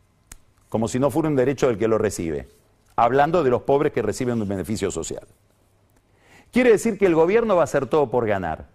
como 0.71 0.89
si 0.89 0.99
no 0.99 1.11
fuera 1.11 1.29
un 1.29 1.37
derecho 1.37 1.67
del 1.67 1.77
que 1.77 1.89
lo 1.89 1.99
recibe 1.99 2.57
hablando 2.97 3.45
de 3.45 3.51
los 3.51 3.63
pobres 3.63 3.93
que 3.93 4.03
reciben 4.03 4.41
un 4.41 4.49
beneficio 4.49 4.91
social. 4.91 5.27
Quiere 6.51 6.71
decir 6.71 6.99
que 6.99 7.07
el 7.07 7.15
gobierno 7.15 7.55
va 7.55 7.63
a 7.63 7.65
hacer 7.65 7.87
todo 7.87 8.11
por 8.11 8.27
ganar. 8.27 8.67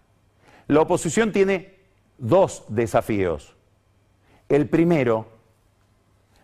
La 0.67 0.81
oposición 0.81 1.31
tiene 1.31 1.75
dos 2.17 2.63
desafíos. 2.69 3.55
El 4.47 4.69
primero, 4.69 5.27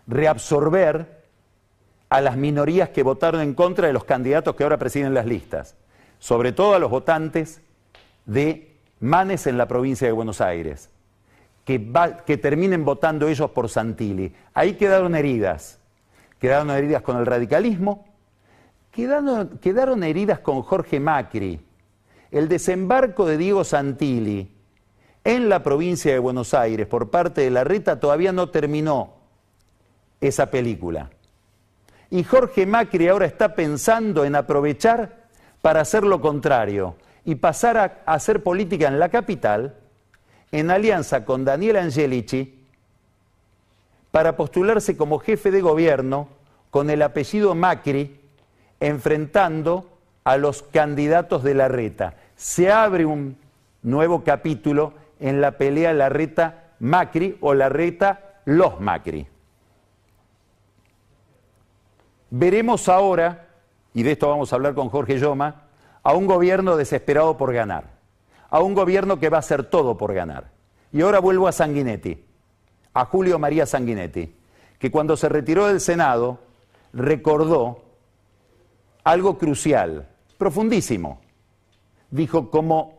reabsorber 0.07 1.23
a 2.09 2.21
las 2.21 2.37
minorías 2.37 2.89
que 2.89 3.03
votaron 3.03 3.41
en 3.41 3.53
contra 3.53 3.87
de 3.87 3.93
los 3.93 4.05
candidatos 4.05 4.55
que 4.55 4.63
ahora 4.63 4.77
presiden 4.77 5.13
las 5.13 5.25
listas, 5.25 5.75
sobre 6.19 6.51
todo 6.51 6.73
a 6.73 6.79
los 6.79 6.89
votantes 6.89 7.61
de 8.25 8.75
Manes 8.99 9.45
en 9.45 9.57
la 9.57 9.67
provincia 9.67 10.07
de 10.07 10.13
Buenos 10.13 10.41
Aires, 10.41 10.89
que, 11.65 11.77
terminen 12.41 12.85
votando 12.85 13.27
ellos 13.27 13.51
por 13.51 13.69
Santilli. 13.69 14.33
Ahí 14.53 14.73
quedaron 14.75 15.15
heridas 15.15 15.79
quedaron 16.39 16.71
heridas 16.71 17.01
con 17.01 17.17
el 17.17 17.25
radicalismo, 17.25 18.05
quedaron, 18.91 19.57
quedaron 19.59 20.03
heridas 20.03 20.39
con 20.39 20.61
Jorge 20.61 20.99
Macri. 20.99 21.61
El 22.31 22.47
desembarco 22.47 23.25
de 23.25 23.37
Diego 23.37 23.63
Santilli 23.63 24.51
en 25.23 25.49
la 25.49 25.63
provincia 25.63 26.11
de 26.11 26.19
Buenos 26.19 26.53
Aires 26.53 26.87
por 26.87 27.09
parte 27.09 27.41
de 27.41 27.51
la 27.51 27.63
Reta 27.63 27.99
todavía 27.99 28.31
no 28.31 28.49
terminó 28.49 29.15
esa 30.21 30.49
película. 30.49 31.09
Y 32.09 32.23
Jorge 32.23 32.65
Macri 32.65 33.07
ahora 33.07 33.25
está 33.25 33.53
pensando 33.53 34.23
en 34.23 34.35
aprovechar 34.35 35.27
para 35.61 35.81
hacer 35.81 36.03
lo 36.03 36.21
contrario 36.21 36.95
y 37.25 37.35
pasar 37.35 37.77
a, 37.77 37.83
hacer 38.05 38.41
política 38.41 38.87
en 38.87 38.99
la 38.99 39.09
capital 39.09 39.75
en 40.51 40.71
alianza 40.71 41.25
con 41.25 41.43
Daniel 41.43 41.75
Angelici 41.75 42.56
para 44.17 44.35
postularse 44.35 44.97
como 44.97 45.19
jefe 45.19 45.51
de 45.51 45.61
gobierno 45.61 46.27
con 46.71 46.89
el 46.89 47.03
apellido 47.03 47.53
Macri, 47.53 48.19
enfrentando 48.79 49.91
a 50.23 50.37
los 50.37 50.63
candidatos 50.63 51.43
de 51.43 51.53
la 51.53 51.67
reta. 51.67 52.15
Se 52.35 52.71
abre 52.71 53.05
un 53.05 53.37
nuevo 53.83 54.23
capítulo 54.23 54.93
en 55.19 55.39
la 55.39 55.59
pelea 55.59 55.93
la 55.93 56.09
reta 56.09 56.71
Macri 56.79 57.37
o 57.41 57.53
la 57.53 57.69
reta 57.69 58.41
los 58.45 58.81
Macri. 58.81 59.27
Veremos 62.31 62.89
ahora, 62.89 63.49
y 63.93 64.01
de 64.01 64.13
esto 64.13 64.29
vamos 64.29 64.51
a 64.51 64.55
hablar 64.55 64.73
con 64.73 64.89
Jorge 64.89 65.19
Yoma, 65.19 65.67
a 66.01 66.13
un 66.13 66.25
gobierno 66.25 66.75
desesperado 66.75 67.37
por 67.37 67.53
ganar, 67.53 67.83
a 68.49 68.61
un 68.61 68.73
gobierno 68.73 69.19
que 69.19 69.29
va 69.29 69.37
a 69.37 69.41
hacer 69.41 69.65
todo 69.65 69.95
por 69.95 70.15
ganar. 70.15 70.49
Y 70.91 71.01
ahora 71.01 71.19
vuelvo 71.19 71.47
a 71.47 71.51
Sanguinetti 71.51 72.25
a 72.97 73.05
Julio 73.05 73.37
María 73.37 73.67
Sanguinetti, 73.67 74.33
que 74.79 74.89
cuando 74.89 75.15
se 75.15 75.29
retiró 75.29 75.67
del 75.67 75.79
Senado 75.79 76.39
recordó 76.93 77.83
algo 79.03 79.37
crucial, 79.37 80.07
profundísimo. 80.39 81.21
Dijo, 82.09 82.49
como 82.49 82.97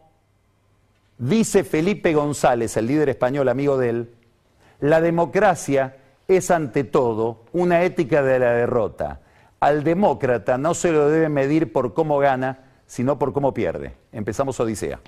dice 1.18 1.64
Felipe 1.64 2.14
González, 2.14 2.76
el 2.76 2.86
líder 2.86 3.09
español 3.09 3.49
amigo 3.49 3.76
de 3.76 3.90
él, 3.90 4.14
la 4.78 5.01
democracia 5.01 5.96
es 6.28 6.53
ante 6.53 6.84
todo 6.84 7.42
una 7.53 7.82
ética 7.82 8.22
de 8.22 8.38
la 8.38 8.53
derrota. 8.53 9.18
Al 9.59 9.82
demócrata 9.82 10.59
no 10.59 10.74
se 10.74 10.92
lo 10.92 11.11
debe 11.11 11.28
medir 11.28 11.72
por 11.72 11.92
cómo 11.92 12.18
gana, 12.18 12.66
sino 12.86 13.18
por 13.18 13.32
cómo 13.32 13.53
pierde. 13.53 13.96
Empezamos 14.12 14.61
Odisea. 14.61 15.01